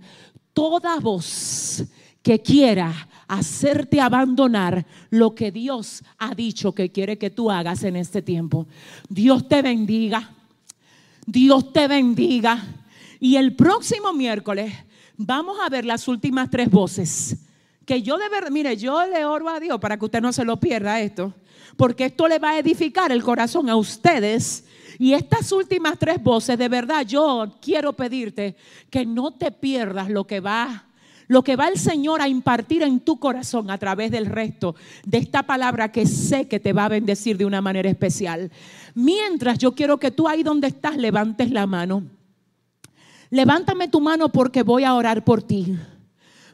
[0.53, 1.85] toda voz
[2.23, 2.93] que quiera
[3.29, 8.67] hacerte abandonar lo que Dios ha dicho que quiere que tú hagas en este tiempo.
[9.09, 10.33] Dios te bendiga.
[11.27, 12.63] Dios te bendiga.
[13.21, 14.75] Y el próximo miércoles
[15.17, 17.37] vamos a ver las últimas tres voces.
[17.87, 20.45] Que yo de verdad, mire, yo le oro a Dios para que usted no se
[20.45, 21.33] lo pierda esto.
[21.77, 24.65] Porque esto le va a edificar el corazón a ustedes
[24.99, 28.57] y estas últimas tres voces, de verdad, yo quiero pedirte
[28.91, 30.87] que no te pierdas lo que va
[31.27, 35.19] lo que va el Señor a impartir en tu corazón a través del resto de
[35.19, 38.51] esta palabra que sé que te va a bendecir de una manera especial.
[38.95, 42.05] Mientras yo quiero que tú ahí donde estás levantes la mano.
[43.31, 45.77] Levántame tu mano porque voy a orar por ti.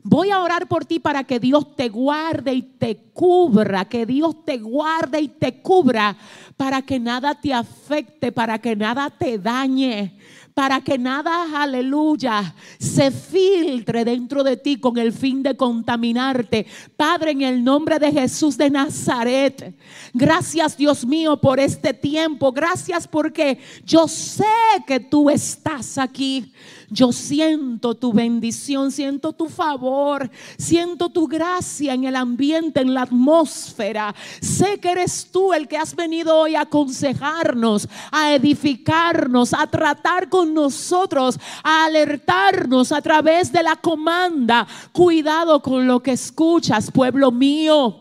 [0.02, 4.44] Voy a orar por ti para que Dios te guarde y te cubra, que Dios
[4.46, 6.16] te guarde y te cubra,
[6.56, 10.16] para que nada te afecte, para que nada te dañe,
[10.54, 16.66] para que nada, aleluya, se filtre dentro de ti con el fin de contaminarte.
[16.96, 19.74] Padre, en el nombre de Jesús de Nazaret,
[20.14, 24.44] gracias Dios mío por este tiempo, gracias porque yo sé
[24.86, 26.52] que tú estás aquí.
[26.92, 30.28] Yo siento tu bendición, siento tu favor,
[30.58, 34.12] siento tu gracia en el ambiente, en la atmósfera.
[34.40, 40.28] Sé que eres tú el que has venido hoy a aconsejarnos, a edificarnos, a tratar
[40.28, 44.66] con nosotros, a alertarnos a través de la comanda.
[44.90, 48.00] Cuidado con lo que escuchas, pueblo mío.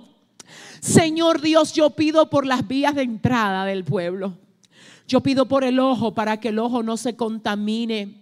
[0.80, 4.34] Señor Dios, yo pido por las vías de entrada del pueblo.
[5.08, 8.19] Yo pido por el ojo para que el ojo no se contamine.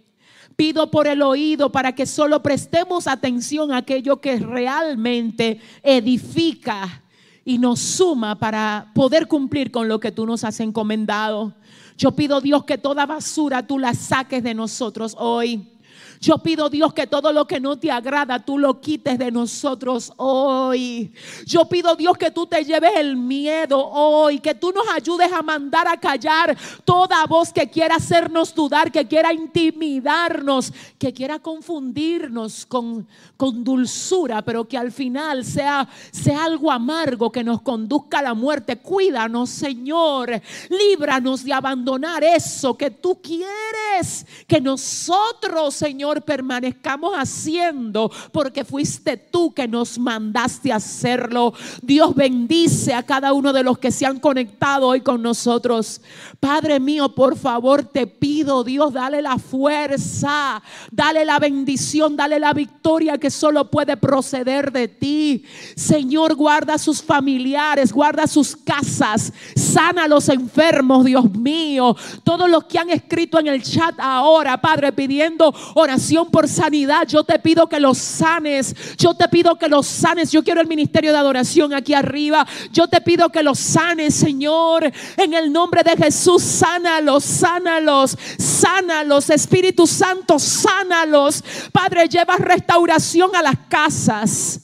[0.58, 7.04] Pido por el oído para que solo prestemos atención a aquello que realmente edifica
[7.44, 11.54] y nos suma para poder cumplir con lo que tú nos has encomendado.
[11.96, 15.77] Yo pido Dios que toda basura tú la saques de nosotros hoy.
[16.20, 20.12] Yo pido Dios que todo lo que no te agrada tú lo quites de nosotros
[20.16, 21.12] hoy.
[21.46, 25.42] Yo pido Dios que tú te lleves el miedo hoy, que tú nos ayudes a
[25.42, 32.66] mandar a callar toda voz que quiera hacernos dudar, que quiera intimidarnos, que quiera confundirnos
[32.66, 33.06] con,
[33.38, 38.34] con dulzura, pero que al final sea, sea algo amargo que nos conduzca a la
[38.34, 38.78] muerte.
[38.78, 40.42] Cuídanos, Señor.
[40.68, 49.54] Líbranos de abandonar eso que tú quieres que nosotros, Señor, permanezcamos haciendo porque fuiste tú
[49.54, 51.54] que nos mandaste hacerlo.
[51.80, 56.00] Dios bendice a cada uno de los que se han conectado hoy con nosotros.
[56.40, 60.60] Padre mío, por favor, te pido, Dios, dale la fuerza,
[60.90, 65.44] dale la bendición, dale la victoria que solo puede proceder de ti.
[65.76, 71.96] Señor, guarda sus familiares, guarda sus casas, sana a los enfermos, Dios mío.
[72.24, 77.24] Todos los que han escrito en el chat ahora, Padre, pidiendo oración por sanidad, yo
[77.24, 80.30] te pido que los sanes, yo te pido que los sanes.
[80.30, 82.46] Yo quiero el ministerio de adoración aquí arriba.
[82.72, 89.30] Yo te pido que los sanes, Señor, en el nombre de Jesús, sánalos, sánalos, sánalos,
[89.30, 91.42] Espíritu Santo, sánalos.
[91.72, 94.60] Padre, lleva restauración a las casas.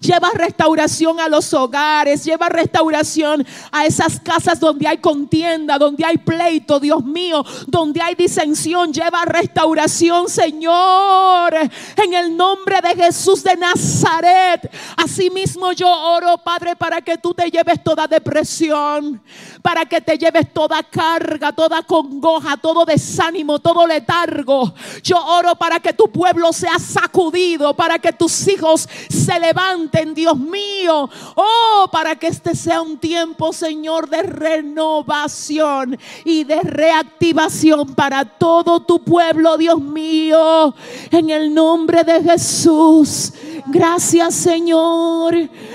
[0.00, 6.16] Lleva restauración a los hogares, lleva restauración a esas casas donde hay contienda, donde hay
[6.16, 8.94] pleito, Dios mío, donde hay disensión.
[8.94, 11.54] Lleva restauración, Señor,
[12.02, 14.70] en el nombre de Jesús de Nazaret.
[14.96, 19.22] Asimismo yo oro, Padre, para que tú te lleves toda depresión,
[19.62, 24.74] para que te lleves toda carga, toda congoja, todo desánimo, todo letargo.
[25.02, 30.14] Yo oro para que tu pueblo sea sacudido, para que tus hijos se levanten en
[30.14, 31.08] Dios mío.
[31.34, 38.80] Oh, para que este sea un tiempo, Señor, de renovación y de reactivación para todo
[38.80, 40.74] tu pueblo, Dios mío.
[41.10, 43.32] En el nombre de Jesús.
[43.66, 45.34] Gracias, Señor.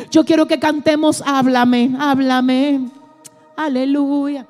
[0.09, 2.94] Yo quiero que cantemos, háblame, háblame.
[3.55, 4.47] Aleluya.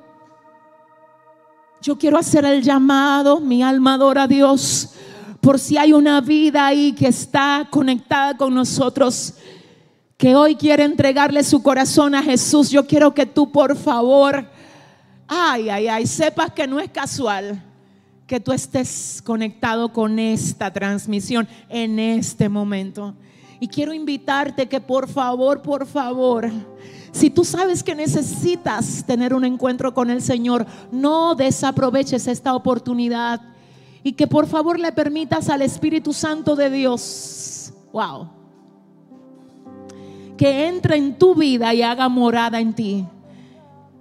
[1.80, 4.94] Yo quiero hacer el llamado, mi alma adora a Dios,
[5.40, 9.34] por si hay una vida ahí que está conectada con nosotros
[10.16, 14.48] que hoy quiere entregarle su corazón a Jesús, yo quiero que tú por favor,
[15.28, 17.62] ay, ay, ay, sepas que no es casual
[18.26, 23.14] que tú estés conectado con esta transmisión en este momento.
[23.60, 26.50] Y quiero invitarte que por favor, por favor,
[27.16, 33.40] si tú sabes que necesitas tener un encuentro con el Señor, no desaproveches esta oportunidad
[34.02, 38.28] y que por favor le permitas al Espíritu Santo de Dios, wow,
[40.36, 43.06] que entre en tu vida y haga morada en ti.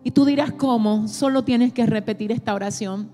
[0.03, 1.07] Y tú dirás, ¿cómo?
[1.07, 3.09] Solo tienes que repetir esta oración.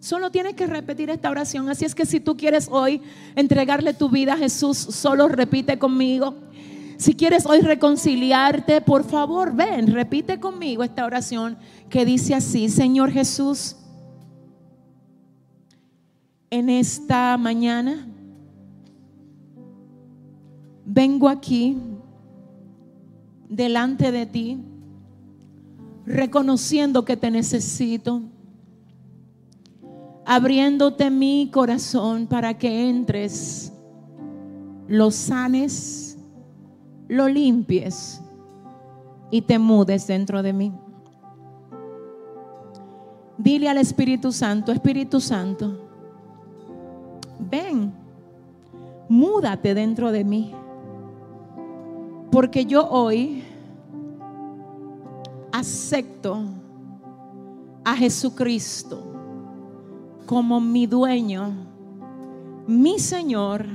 [0.00, 1.68] Solo tienes que repetir esta oración.
[1.68, 3.02] Así es que si tú quieres hoy
[3.36, 6.34] entregarle tu vida a Jesús, solo repite conmigo.
[7.00, 11.56] Si quieres hoy reconciliarte, por favor, ven, repite conmigo esta oración
[11.88, 13.74] que dice así, Señor Jesús,
[16.50, 18.06] en esta mañana
[20.84, 21.78] vengo aquí
[23.48, 24.58] delante de ti,
[26.04, 28.20] reconociendo que te necesito,
[30.26, 33.72] abriéndote mi corazón para que entres,
[34.86, 36.09] lo sanes,
[37.10, 38.22] lo limpies
[39.32, 40.72] y te mudes dentro de mí.
[43.36, 45.76] Dile al Espíritu Santo, Espíritu Santo,
[47.50, 47.92] ven,
[49.08, 50.52] múdate dentro de mí.
[52.30, 53.42] Porque yo hoy
[55.50, 56.44] acepto
[57.84, 59.02] a Jesucristo
[60.26, 61.52] como mi dueño,
[62.68, 63.66] mi Señor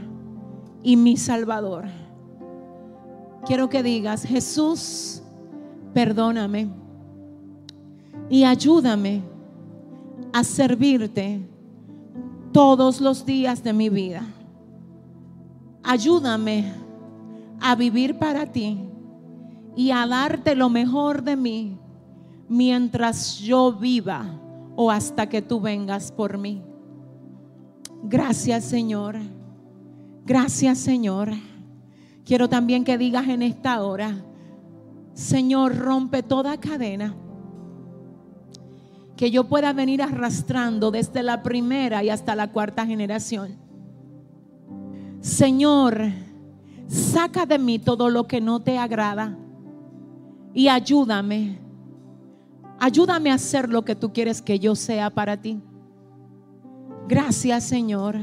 [0.83, 2.04] y mi Salvador.
[3.45, 5.21] Quiero que digas, Jesús,
[5.93, 6.67] perdóname
[8.27, 9.21] y ayúdame
[10.33, 11.47] a servirte
[12.51, 14.23] todos los días de mi vida.
[15.83, 16.73] Ayúdame
[17.61, 18.79] a vivir para ti
[19.75, 21.77] y a darte lo mejor de mí
[22.49, 24.25] mientras yo viva
[24.75, 26.63] o hasta que tú vengas por mí.
[28.03, 29.17] Gracias Señor.
[30.25, 31.29] Gracias Señor.
[32.25, 34.23] Quiero también que digas en esta hora,
[35.13, 37.15] Señor, rompe toda cadena
[39.15, 43.55] que yo pueda venir arrastrando desde la primera y hasta la cuarta generación.
[45.21, 46.11] Señor,
[46.87, 49.35] Saca de mí todo lo que no te agrada
[50.53, 51.59] y ayúdame.
[52.79, 55.59] Ayúdame a hacer lo que tú quieres que yo sea para ti.
[57.07, 58.17] Gracias Señor.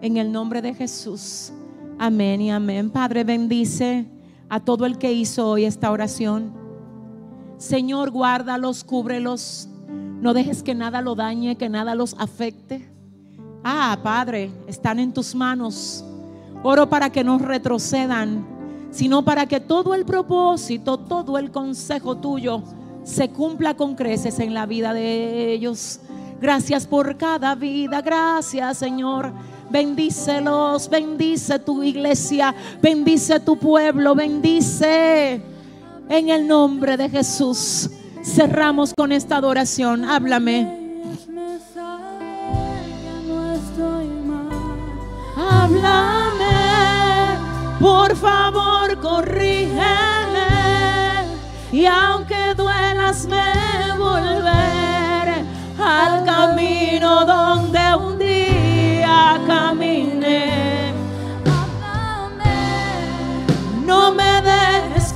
[0.00, 1.52] En el nombre de Jesús.
[1.98, 2.90] Amén y amén.
[2.90, 4.06] Padre, bendice
[4.48, 6.52] a todo el que hizo hoy esta oración.
[7.56, 9.68] Señor, guárdalos, cúbrelos.
[10.20, 12.88] No dejes que nada lo dañe, que nada los afecte.
[13.64, 16.04] Ah, Padre, están en tus manos.
[16.62, 18.46] Oro para que no retrocedan,
[18.92, 22.62] sino para que todo el propósito, todo el consejo tuyo
[23.02, 25.98] se cumpla con creces en la vida de ellos.
[26.40, 28.00] Gracias por cada vida.
[28.02, 29.32] Gracias, Señor.
[29.70, 35.42] Bendícelos, bendice tu iglesia, bendice tu pueblo, bendice
[36.08, 37.90] en el nombre de Jesús.
[38.22, 40.04] Cerramos con esta adoración.
[40.04, 40.78] Háblame.
[45.36, 46.46] Háblame,
[47.78, 49.78] por favor, corrígeme.
[51.72, 55.44] Y aunque duelas, me volveré
[55.78, 58.57] al camino donde un día
[59.46, 60.92] caminé.
[63.86, 65.14] No me dejes.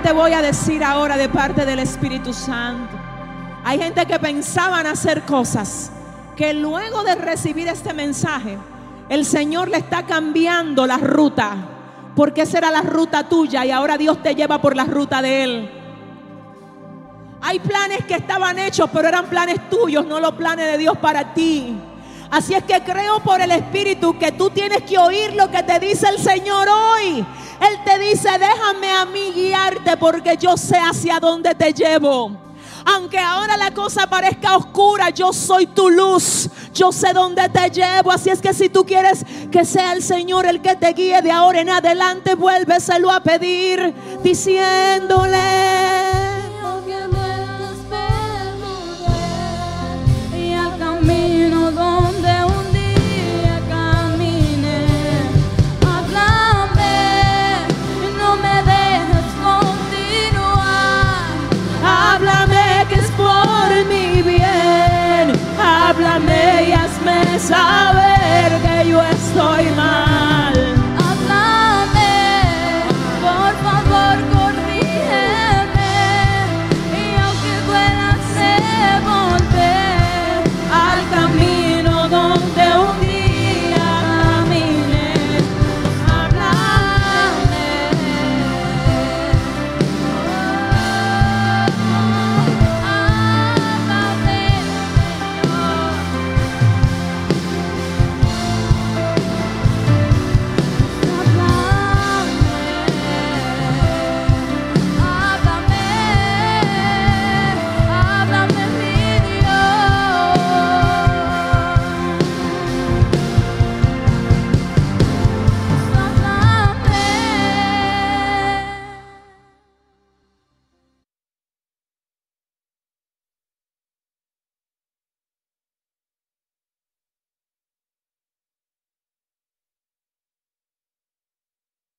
[0.00, 2.94] Te voy a decir ahora de parte del Espíritu Santo.
[3.64, 5.90] Hay gente que pensaban hacer cosas
[6.36, 8.58] que luego de recibir este mensaje,
[9.08, 11.56] el Señor le está cambiando la ruta.
[12.14, 15.44] Porque esa era la ruta tuya y ahora Dios te lleva por la ruta de
[15.44, 15.70] Él.
[17.42, 21.34] Hay planes que estaban hechos, pero eran planes tuyos, no los planes de Dios para
[21.34, 21.76] ti.
[22.30, 25.78] Así es que creo por el Espíritu que tú tienes que oír lo que te
[25.78, 27.24] dice el Señor hoy.
[27.60, 32.46] Él te dice, déjame a mí guiarte porque yo sé hacia dónde te llevo.
[32.84, 36.48] Aunque ahora la cosa parezca oscura, yo soy tu luz.
[36.72, 38.12] Yo sé dónde te llevo.
[38.12, 41.32] Así es que si tú quieres que sea el Señor el que te guíe de
[41.32, 45.36] ahora en adelante, vuélveselo a pedir diciéndole.
[46.62, 47.06] Aunque
[65.96, 70.25] háblame y hazme saber que yo estoy mal.